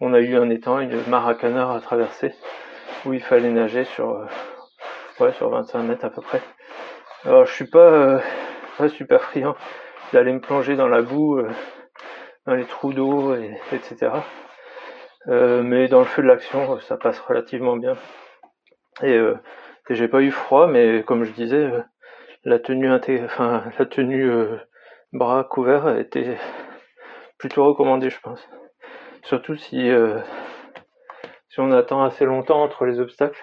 on 0.00 0.12
a 0.12 0.20
eu 0.20 0.36
un 0.36 0.50
étang, 0.50 0.80
une 0.80 1.00
mare 1.08 1.28
à 1.28 1.80
traverser, 1.80 2.32
où 3.04 3.12
il 3.12 3.22
fallait 3.22 3.50
nager 3.50 3.84
sur 3.84 4.26
ouais 5.20 5.32
sur 5.32 5.50
25 5.50 5.82
mètres 5.82 6.04
à 6.04 6.10
peu 6.10 6.20
près. 6.20 6.42
Alors 7.24 7.46
je 7.46 7.52
suis 7.52 7.68
pas, 7.68 8.20
pas 8.78 8.88
super 8.88 9.22
friand 9.22 9.54
d'aller 10.12 10.32
me 10.32 10.40
plonger 10.40 10.76
dans 10.76 10.88
la 10.88 11.02
boue, 11.02 11.40
dans 12.46 12.54
les 12.54 12.64
trous 12.64 12.92
d'eau, 12.92 13.34
et, 13.34 13.56
etc. 13.72 14.10
mais 15.26 15.88
dans 15.88 16.00
le 16.00 16.06
feu 16.06 16.22
de 16.22 16.28
l'action, 16.28 16.78
ça 16.80 16.96
passe 16.96 17.20
relativement 17.20 17.76
bien. 17.76 17.96
Euh, 19.02 19.34
et, 19.88 19.94
j'ai 19.94 20.08
pas 20.08 20.20
eu 20.22 20.30
froid, 20.30 20.66
mais 20.66 21.02
comme 21.02 21.24
je 21.24 21.32
disais, 21.32 21.56
euh, 21.56 21.82
la 22.44 22.58
tenue 22.58 22.90
enfin 22.92 23.64
la 23.78 23.86
tenue 23.86 24.30
euh, 24.30 24.56
bras 25.12 25.44
couverts 25.44 25.98
était 25.98 26.36
plutôt 27.38 27.64
recommandée, 27.64 28.10
je 28.10 28.20
pense. 28.20 28.48
Surtout 29.24 29.56
si 29.56 29.90
si 31.48 31.60
on 31.60 31.70
attend 31.70 32.02
assez 32.02 32.24
longtemps 32.24 32.62
entre 32.62 32.86
les 32.86 32.98
obstacles, 32.98 33.42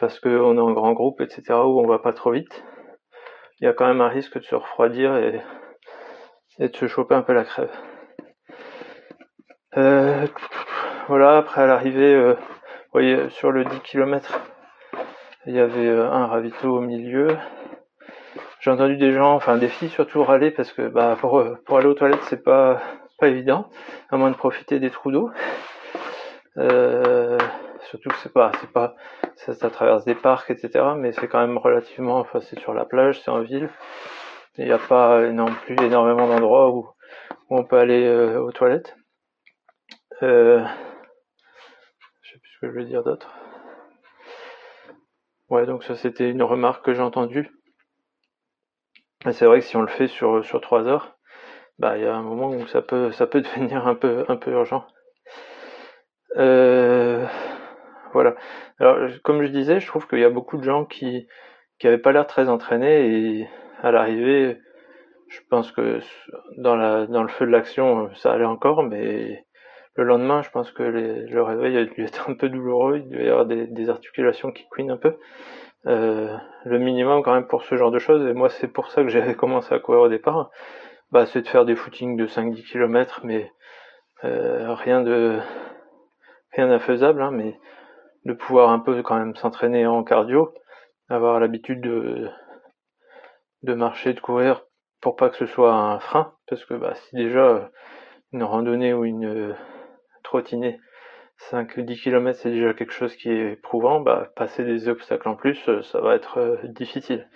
parce 0.00 0.18
qu'on 0.20 0.56
est 0.56 0.60
en 0.60 0.72
grand 0.72 0.92
groupe, 0.92 1.20
etc., 1.20 1.42
où 1.50 1.80
on 1.80 1.86
va 1.86 1.98
pas 1.98 2.12
trop 2.12 2.32
vite, 2.32 2.64
il 3.60 3.64
y 3.64 3.68
a 3.68 3.72
quand 3.72 3.86
même 3.86 4.00
un 4.00 4.08
risque 4.08 4.38
de 4.38 4.44
se 4.44 4.54
refroidir 4.54 5.16
et, 5.16 5.40
et 6.58 6.68
de 6.68 6.76
se 6.76 6.86
choper 6.88 7.14
un 7.14 7.22
peu 7.22 7.32
la 7.32 7.44
crève. 7.44 7.70
voilà, 11.08 11.38
après 11.38 11.62
à 11.62 11.66
l'arrivée, 11.66 12.34
voyez, 12.96 13.28
sur 13.28 13.52
le 13.52 13.62
10 13.66 13.80
km, 13.80 14.40
il 15.44 15.54
y 15.54 15.60
avait 15.60 15.86
euh, 15.86 16.10
un 16.10 16.26
ravito 16.26 16.78
au 16.78 16.80
milieu. 16.80 17.28
J'ai 18.60 18.70
entendu 18.70 18.96
des 18.96 19.12
gens, 19.12 19.34
enfin 19.34 19.58
des 19.58 19.68
filles 19.68 19.90
surtout 19.90 20.24
râler 20.24 20.50
parce 20.50 20.72
que 20.72 20.88
bah, 20.88 21.14
pour, 21.20 21.38
euh, 21.40 21.58
aller 21.72 21.88
aux 21.88 21.92
toilettes 21.92 22.22
c'est 22.22 22.42
pas 22.42 22.80
pas 23.18 23.28
évident, 23.28 23.68
à 24.08 24.16
moins 24.16 24.30
de 24.30 24.36
profiter 24.36 24.80
des 24.80 24.88
trous 24.88 25.12
d'eau. 25.12 25.30
Euh, 26.56 27.36
surtout 27.90 28.08
que 28.08 28.16
c'est 28.22 28.32
pas, 28.32 28.50
c'est 28.62 28.72
pas, 28.72 28.94
ça, 29.36 29.68
traverse 29.68 30.06
des 30.06 30.14
parcs, 30.14 30.50
etc. 30.50 30.82
Mais 30.96 31.12
c'est 31.12 31.28
quand 31.28 31.40
même 31.40 31.58
relativement, 31.58 32.18
enfin 32.18 32.40
c'est 32.40 32.58
sur 32.58 32.72
la 32.72 32.86
plage, 32.86 33.20
c'est 33.20 33.30
en 33.30 33.42
ville. 33.42 33.68
Il 34.56 34.64
n'y 34.64 34.72
a 34.72 34.78
pas 34.78 35.20
non 35.32 35.52
plus 35.66 35.76
énormément 35.82 36.26
d'endroits 36.26 36.70
où, 36.70 36.88
on 37.50 37.62
peut 37.62 37.76
aller 37.76 38.10
aux 38.36 38.52
toilettes. 38.52 38.96
Je 42.66 42.72
veux 42.72 42.84
dire 42.84 43.02
d'autre. 43.02 43.30
Ouais, 45.48 45.66
donc 45.66 45.84
ça 45.84 45.94
c'était 45.96 46.30
une 46.30 46.42
remarque 46.42 46.84
que 46.84 46.94
j'ai 46.94 47.02
entendue. 47.02 47.50
c'est 49.30 49.46
vrai 49.46 49.60
que 49.60 49.66
si 49.66 49.76
on 49.76 49.82
le 49.82 49.88
fait 49.88 50.08
sur, 50.08 50.44
sur 50.44 50.60
3 50.60 50.86
heures, 50.88 51.16
bah 51.78 51.96
il 51.98 52.04
y 52.04 52.06
a 52.06 52.14
un 52.14 52.22
moment 52.22 52.50
où 52.50 52.66
ça 52.66 52.82
peut 52.82 53.12
ça 53.12 53.26
devenir 53.32 53.86
un 53.86 53.94
peu 53.94 54.24
urgent. 54.50 54.86
Euh, 56.36 57.26
voilà. 58.12 58.34
Alors 58.78 59.08
comme 59.22 59.42
je 59.42 59.48
disais, 59.50 59.80
je 59.80 59.86
trouve 59.86 60.06
qu'il 60.08 60.18
y 60.20 60.24
a 60.24 60.30
beaucoup 60.30 60.58
de 60.58 60.64
gens 60.64 60.84
qui 60.84 61.26
qui 61.78 61.86
avaient 61.86 61.98
pas 61.98 62.12
l'air 62.12 62.26
très 62.26 62.48
entraînés 62.48 63.40
et 63.40 63.48
à 63.82 63.90
l'arrivée, 63.90 64.58
je 65.28 65.40
pense 65.50 65.72
que 65.72 66.00
dans 66.58 67.06
dans 67.06 67.22
le 67.22 67.28
feu 67.28 67.46
de 67.46 67.50
l'action, 67.50 68.10
ça 68.16 68.32
allait 68.32 68.44
encore, 68.44 68.82
mais 68.82 69.45
le 69.96 70.04
lendemain, 70.04 70.42
je 70.42 70.50
pense 70.50 70.70
que 70.70 70.82
le 70.82 71.42
réveil 71.42 71.76
a 71.78 71.84
dû 71.84 72.04
être 72.04 72.28
un 72.30 72.34
peu 72.34 72.48
douloureux, 72.48 72.98
il 72.98 73.08
devait 73.08 73.26
y 73.26 73.30
avoir 73.30 73.46
des, 73.46 73.90
articulations 73.90 74.52
qui 74.52 74.66
couinent 74.68 74.90
un 74.90 74.96
peu. 74.96 75.16
Euh, 75.86 76.36
le 76.64 76.78
minimum 76.78 77.22
quand 77.22 77.32
même 77.32 77.46
pour 77.46 77.62
ce 77.62 77.76
genre 77.76 77.90
de 77.90 77.98
choses, 77.98 78.26
et 78.26 78.32
moi 78.32 78.50
c'est 78.50 78.68
pour 78.68 78.90
ça 78.90 79.02
que 79.02 79.08
j'avais 79.08 79.34
commencé 79.34 79.74
à 79.74 79.78
courir 79.78 80.02
au 80.02 80.08
départ, 80.08 80.50
bah, 81.12 81.26
c'est 81.26 81.42
de 81.42 81.48
faire 81.48 81.64
des 81.64 81.76
footings 81.76 82.16
de 82.16 82.26
5-10 82.26 82.64
km, 82.64 83.20
mais 83.24 83.50
euh, 84.24 84.74
rien 84.74 85.02
de 85.02 85.38
rien 86.52 86.68
d'infaisable, 86.68 87.22
hein, 87.22 87.30
mais 87.30 87.58
de 88.24 88.32
pouvoir 88.32 88.70
un 88.70 88.80
peu 88.80 89.02
quand 89.02 89.16
même 89.16 89.36
s'entraîner 89.36 89.86
en 89.86 90.02
cardio, 90.02 90.52
avoir 91.08 91.38
l'habitude 91.38 91.80
de, 91.80 92.28
de 93.62 93.74
marcher, 93.74 94.12
de 94.12 94.20
courir, 94.20 94.64
pour 95.00 95.16
pas 95.16 95.30
que 95.30 95.36
ce 95.36 95.46
soit 95.46 95.72
un 95.72 96.00
frein, 96.00 96.34
parce 96.48 96.64
que 96.64 96.74
bah, 96.74 96.94
si 96.94 97.16
déjà 97.16 97.70
une 98.32 98.42
randonnée 98.42 98.92
ou 98.92 99.04
une 99.04 99.54
trottiner 100.26 100.80
5 101.50 101.80
10 101.80 102.00
km 102.00 102.38
c'est 102.38 102.50
déjà 102.50 102.74
quelque 102.74 102.92
chose 102.92 103.14
qui 103.14 103.30
est 103.30 103.52
éprouvant, 103.52 104.00
bah, 104.00 104.30
passer 104.34 104.64
des 104.64 104.88
obstacles 104.88 105.28
en 105.28 105.36
plus, 105.36 105.58
euh, 105.68 105.82
ça 105.82 106.00
va 106.00 106.14
être 106.14 106.38
euh, 106.38 106.56
difficile. 106.64 107.28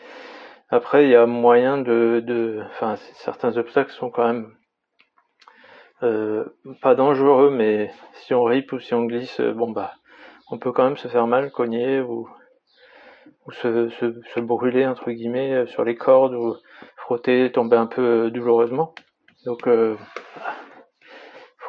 Après, 0.70 1.04
il 1.04 1.10
y 1.10 1.16
a 1.16 1.26
moyen 1.26 1.78
de, 1.78 2.22
de, 2.24 2.62
enfin, 2.66 2.96
certains 3.14 3.56
obstacles 3.56 3.92
sont 3.92 4.10
quand 4.10 4.26
même 4.26 4.54
euh, 6.02 6.44
pas 6.80 6.94
dangereux, 6.94 7.50
mais 7.50 7.92
si 8.12 8.34
on 8.34 8.44
rip 8.44 8.72
ou 8.72 8.80
si 8.80 8.94
on 8.94 9.04
glisse, 9.04 9.40
bon 9.40 9.70
bah, 9.70 9.92
on 10.50 10.58
peut 10.58 10.72
quand 10.72 10.84
même 10.84 10.96
se 10.96 11.08
faire 11.08 11.26
mal, 11.26 11.50
cogner 11.50 12.00
ou, 12.00 12.28
se, 13.50 14.40
brûler 14.40 14.86
entre 14.86 15.10
guillemets 15.10 15.66
sur 15.66 15.84
les 15.84 15.96
cordes 15.96 16.34
ou 16.34 16.56
frotter, 16.96 17.50
tomber 17.52 17.76
un 17.76 17.86
peu 17.86 18.30
douloureusement. 18.30 18.94
Donc, 19.44 19.66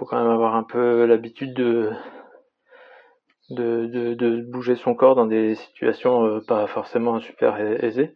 faut 0.01 0.07
quand 0.07 0.19
même 0.19 0.31
avoir 0.31 0.55
un 0.55 0.63
peu 0.63 1.05
l'habitude 1.05 1.53
de, 1.53 1.91
de, 3.51 4.15
de, 4.15 4.41
bouger 4.51 4.75
son 4.75 4.95
corps 4.95 5.13
dans 5.13 5.27
des 5.27 5.53
situations 5.53 6.25
euh, 6.25 6.39
pas 6.39 6.65
forcément 6.65 7.19
super 7.19 7.59
aisées. 7.83 8.15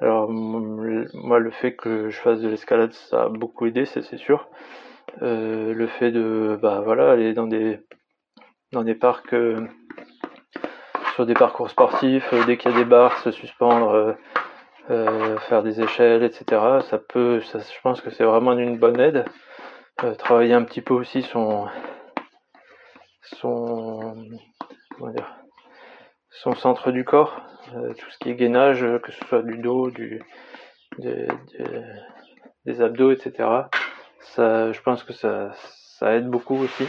Alors 0.00 0.28
moi 0.28 1.38
le 1.38 1.50
fait 1.50 1.76
que 1.76 2.10
je 2.10 2.20
fasse 2.20 2.42
de 2.42 2.48
l'escalade 2.48 2.92
ça 2.92 3.22
a 3.22 3.28
beaucoup 3.30 3.64
aidé, 3.64 3.86
c'est 3.86 4.02
sûr. 4.18 4.50
Euh, 5.22 5.72
le 5.72 5.86
fait 5.86 6.10
de 6.10 6.58
bah 6.60 6.82
voilà 6.84 7.12
aller 7.12 7.32
dans 7.32 7.46
des 7.46 7.80
dans 8.72 8.84
des 8.84 8.94
parcs 8.94 9.32
euh, 9.32 9.66
sur 11.14 11.24
des 11.24 11.32
parcours 11.32 11.70
sportifs, 11.70 12.34
dès 12.46 12.58
qu'il 12.58 12.70
y 12.70 12.74
a 12.74 12.76
des 12.76 12.84
barres, 12.84 13.16
se 13.20 13.30
suspendre, 13.30 14.14
faire 14.88 15.62
des 15.62 15.80
échelles, 15.80 16.22
etc. 16.22 16.60
Ça 16.90 16.98
peut, 16.98 17.40
je 17.40 17.80
pense 17.82 18.02
que 18.02 18.10
c'est 18.10 18.24
vraiment 18.24 18.52
une 18.58 18.76
bonne 18.76 19.00
aide. 19.00 19.24
Euh, 20.02 20.14
travailler 20.16 20.54
un 20.54 20.64
petit 20.64 20.80
peu 20.80 20.92
aussi 20.92 21.22
son 21.22 21.68
son 23.22 24.16
dire, 25.12 25.36
son 26.30 26.54
centre 26.56 26.90
du 26.90 27.04
corps, 27.04 27.40
euh, 27.76 27.94
tout 27.94 28.10
ce 28.10 28.18
qui 28.18 28.30
est 28.30 28.34
gainage, 28.34 28.84
que 29.02 29.12
ce 29.12 29.24
soit 29.26 29.42
du 29.42 29.56
dos, 29.58 29.90
du 29.90 30.20
des, 30.98 31.28
abdos, 32.80 33.12
etc. 33.12 33.48
Ça, 34.20 34.72
je 34.72 34.80
pense 34.80 35.04
que 35.04 35.12
ça, 35.12 35.52
ça 35.98 36.14
aide 36.14 36.28
beaucoup 36.28 36.56
aussi. 36.56 36.88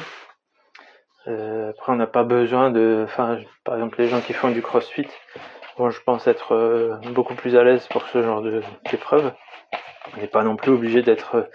Euh, 1.28 1.70
après, 1.70 1.92
on 1.92 1.98
n'a 1.98 2.08
pas 2.08 2.24
besoin 2.24 2.72
de, 2.72 3.02
enfin, 3.04 3.40
par 3.64 3.76
exemple, 3.76 4.02
les 4.02 4.08
gens 4.08 4.22
qui 4.22 4.34
font 4.34 4.50
du 4.50 4.64
CrossFit, 4.64 5.08
bon, 5.78 5.92
je 5.92 6.02
pense 6.02 6.26
être 6.26 7.00
beaucoup 7.14 7.36
plus 7.36 7.56
à 7.56 7.64
l'aise 7.64 7.88
pour 7.88 8.08
ce 8.08 8.24
genre 8.24 8.42
d'épreuve. 8.90 9.32
On 10.16 10.22
n'est 10.22 10.28
pas 10.28 10.44
non 10.44 10.56
plus 10.56 10.72
obligé 10.72 11.04
d'être 11.04 11.50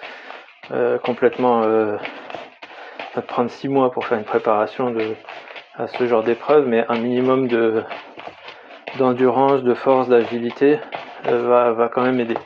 euh, 0.73 0.99
complètement 0.99 1.63
euh, 1.65 1.97
ça 3.15 3.23
prendre 3.23 3.51
six 3.51 3.69
mois 3.69 3.91
pour 3.91 4.07
faire 4.07 4.19
une 4.19 4.25
préparation 4.25 4.91
de, 4.91 5.17
à 5.77 5.89
ce 5.89 6.07
genre 6.07 6.23
d'épreuve, 6.23 6.67
mais 6.69 6.85
un 6.89 6.99
minimum 6.99 7.49
de 7.49 7.83
d'endurance, 8.99 9.63
de 9.63 9.75
force, 9.75 10.09
d'agilité 10.09 10.79
euh, 11.27 11.43
va, 11.49 11.73
va 11.73 11.89
quand 11.89 12.03
même 12.03 12.21
aider. 12.21 12.37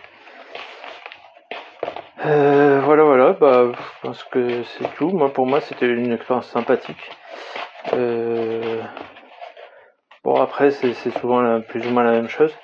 Euh, 2.25 2.81
voilà, 2.83 3.05
voilà, 3.05 3.33
bah, 3.33 3.73
je 3.73 4.07
pense 4.07 4.25
que 4.25 4.63
c'est 4.63 4.95
tout. 4.97 5.11
Moi, 5.11 5.31
pour 5.33 5.47
moi, 5.47 5.61
c'était 5.61 5.87
une 5.87 6.13
expérience 6.13 6.49
sympathique. 6.49 7.11
bon, 10.23 10.41
après, 10.41 10.71
c'est 10.71 10.95
souvent 11.19 11.61
plus 11.61 11.87
ou 11.87 11.91
moins 11.91 12.05
la 12.05 12.13
même 12.13 12.29
chose. 12.29 12.55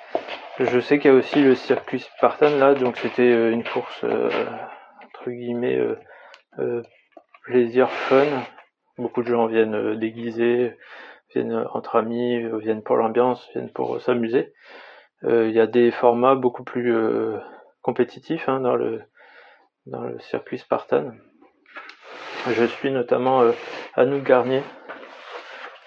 Je 0.59 0.79
sais 0.79 0.97
qu'il 0.99 1.11
y 1.11 1.13
a 1.13 1.17
aussi 1.17 1.41
le 1.41 1.53
circuit 1.55 1.99
Spartan 1.99 2.57
là, 2.57 2.73
donc 2.73 2.97
c'était 2.97 3.51
une 3.51 3.63
course 3.63 4.03
euh, 5.27 5.95
euh, 6.59 6.81
plaisir 7.43 7.89
fun. 7.89 8.25
Beaucoup 8.97 9.23
de 9.23 9.27
gens 9.27 9.47
viennent 9.47 9.75
euh, 9.75 9.95
déguisés, 9.95 10.77
viennent 11.33 11.65
entre 11.73 11.95
amis, 11.95 12.43
viennent 12.59 12.83
pour 12.83 12.97
l'ambiance, 12.97 13.47
viennent 13.53 13.71
pour 13.71 14.01
s'amuser. 14.01 14.53
Il 15.23 15.51
y 15.51 15.59
a 15.59 15.67
des 15.67 15.91
formats 15.91 16.33
beaucoup 16.33 16.63
plus 16.63 16.95
compétitifs 17.83 18.49
hein, 18.49 18.59
dans 18.59 18.75
le 18.75 19.03
dans 19.85 20.01
le 20.01 20.19
circuit 20.19 20.57
Spartan. 20.57 21.11
Je 22.49 22.65
suis 22.65 22.89
notamment 22.89 23.41
euh, 23.41 23.51
Anouk 23.93 24.23
Garnier, 24.23 24.63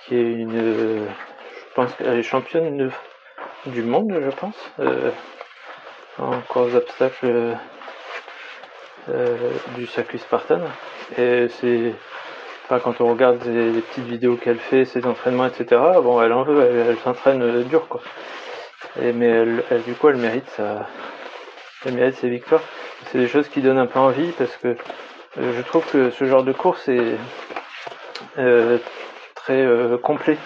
qui 0.04 0.14
est 0.14 0.32
une, 0.32 0.56
je 0.56 1.74
pense 1.74 1.92
qu'elle 1.96 2.18
est 2.18 2.22
championne 2.22 2.92
du 3.66 3.82
monde, 3.82 4.20
je 4.22 4.30
pense, 4.30 4.72
en 6.18 6.40
course 6.42 6.72
d'obstacles 6.72 7.56
euh, 9.10 9.36
du 9.76 9.86
circuit 9.86 10.18
Spartan. 10.18 10.60
Et 11.18 11.48
c'est, 11.48 11.92
enfin, 12.64 12.80
quand 12.82 13.02
on 13.02 13.08
regarde 13.08 13.44
les, 13.44 13.82
petites 13.82 14.06
vidéos 14.06 14.36
qu'elle 14.36 14.58
fait, 14.58 14.86
ses 14.86 15.04
entraînements, 15.04 15.46
etc. 15.46 15.80
Bon, 16.02 16.22
elle 16.22 16.32
en 16.32 16.42
veut, 16.42 16.86
elle, 16.88 16.96
s'entraîne 16.98 17.42
euh, 17.42 17.62
dur, 17.64 17.86
quoi. 17.88 18.00
Et, 19.02 19.12
mais 19.12 19.26
elle, 19.26 19.82
du 19.86 19.92
coup, 19.92 20.08
elle 20.08 20.16
mérite 20.16 20.48
sa, 20.56 20.86
elle 21.84 21.94
mérite 21.94 22.14
ses 22.14 22.30
victoires. 22.30 22.62
C'est 23.06 23.18
des 23.18 23.28
choses 23.28 23.48
qui 23.48 23.60
donnent 23.60 23.78
un 23.78 23.86
peu 23.86 23.98
envie 23.98 24.32
parce 24.38 24.56
que 24.56 24.68
euh, 24.68 25.52
je 25.54 25.62
trouve 25.62 25.84
que 25.90 26.08
ce 26.10 26.24
genre 26.24 26.42
de 26.42 26.52
course 26.52 26.88
est 26.88 27.16
très 29.34 29.68
complet. 30.02 30.38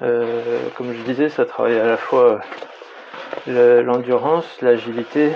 comme 0.00 0.92
je 0.92 1.02
disais, 1.04 1.28
ça 1.28 1.44
travaille 1.44 1.78
à 1.78 1.86
la 1.86 1.96
fois 1.96 2.40
l'endurance, 3.46 4.60
l'agilité, 4.62 5.30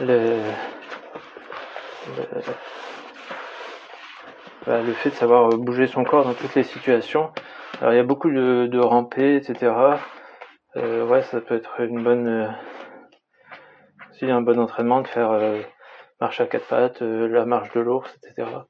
le, 0.00 0.36
bah, 4.66 4.82
le 4.82 4.92
fait 4.92 5.10
de 5.10 5.14
savoir 5.14 5.48
bouger 5.50 5.86
son 5.86 6.04
corps 6.04 6.24
dans 6.24 6.34
toutes 6.34 6.54
les 6.54 6.62
situations. 6.62 7.32
Alors 7.80 7.92
il 7.94 7.96
y 7.96 8.00
a 8.00 8.04
beaucoup 8.04 8.30
de, 8.30 8.66
de 8.70 8.78
ramper, 8.78 9.36
etc. 9.36 9.72
Euh, 10.76 11.06
ouais, 11.06 11.22
ça 11.22 11.40
peut 11.40 11.54
être 11.54 11.80
une 11.80 12.02
bonne, 12.02 12.28
euh, 12.28 12.48
aussi 14.10 14.30
un 14.30 14.40
bon 14.40 14.58
entraînement 14.58 15.00
de 15.00 15.08
faire 15.08 15.30
euh, 15.30 15.60
marche 16.20 16.40
à 16.40 16.46
quatre 16.46 16.66
pattes, 16.66 17.02
euh, 17.02 17.26
la 17.28 17.44
marche 17.44 17.72
de 17.72 17.80
l'ours, 17.80 18.16
etc. 18.22 18.66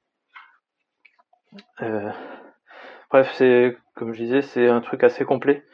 bref, 3.11 3.31
c'est 3.35 3.77
comme 3.95 4.15
je 4.15 4.23
disais, 4.23 4.43
c'est 4.43 4.69
un 4.69 4.81
truc 4.81 5.05
assez 5.05 5.25
complet 5.25 5.65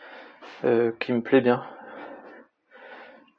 qui 0.99 1.13
me 1.13 1.21
plaît 1.21 1.41
bien 1.41 1.65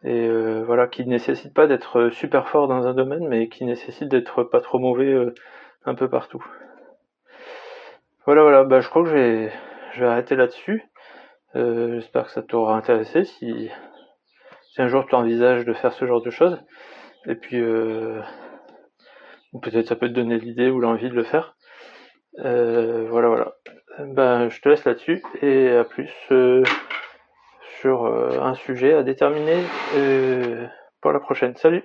et 0.04 0.28
euh, 0.28 0.64
voilà 0.66 0.88
qui 0.88 1.06
nécessite 1.06 1.54
pas 1.54 1.68
d'être 1.68 2.10
super 2.10 2.48
fort 2.48 2.68
dans 2.68 2.88
un 2.88 2.94
domaine 2.94 3.28
mais 3.28 3.50
qui 3.50 3.66
nécessite 3.66 4.08
d'être 4.08 4.44
pas 4.44 4.62
trop 4.62 4.80
mauvais 4.80 5.12
euh, 5.12 5.34
un 5.86 5.96
peu 5.96 6.10
partout. 6.10 6.44
Voilà 8.26 8.44
voilà. 8.44 8.64
Bah 8.64 8.80
je 8.80 8.90
crois 8.90 9.04
que 9.04 9.10
je 9.10 9.14
vais 9.16 9.52
je 9.94 10.02
vais 10.02 10.08
arrêter 10.08 10.36
là-dessus. 10.36 10.84
Euh, 11.56 11.96
j'espère 11.96 12.26
que 12.26 12.32
ça 12.32 12.44
t'aura 12.44 12.78
intéressé 12.78 13.26
si 13.26 13.70
si 14.72 14.82
un 14.82 14.88
jour 14.88 15.06
tu 15.06 15.16
envisages 15.16 15.66
de 15.66 15.74
faire 15.74 15.94
ce 15.94 16.06
genre 16.06 16.22
de 16.22 16.30
choses. 16.30 16.58
Et 17.26 17.36
puis 17.36 17.62
ou 19.52 19.60
peut-être 19.60 19.88
ça 19.88 19.96
peut 19.96 20.08
te 20.08 20.14
donner 20.14 20.38
l'idée 20.38 20.70
ou 20.70 20.80
l'envie 20.80 21.10
de 21.10 21.16
le 21.16 21.24
faire. 21.24 21.56
Voilà 22.38 23.28
voilà. 23.28 23.54
Ben 24.00 24.48
je 24.48 24.62
te 24.62 24.70
laisse 24.70 24.86
là-dessus 24.86 25.22
et 25.42 25.72
à 25.72 25.84
plus 25.84 26.30
sur 27.82 28.06
euh, 28.06 28.40
un 28.42 28.56
sujet 28.56 28.94
à 28.94 29.04
déterminer 29.04 29.64
euh, 29.96 30.68
pour 31.02 31.12
la 31.12 31.20
prochaine. 31.20 31.56
Salut 31.56 31.84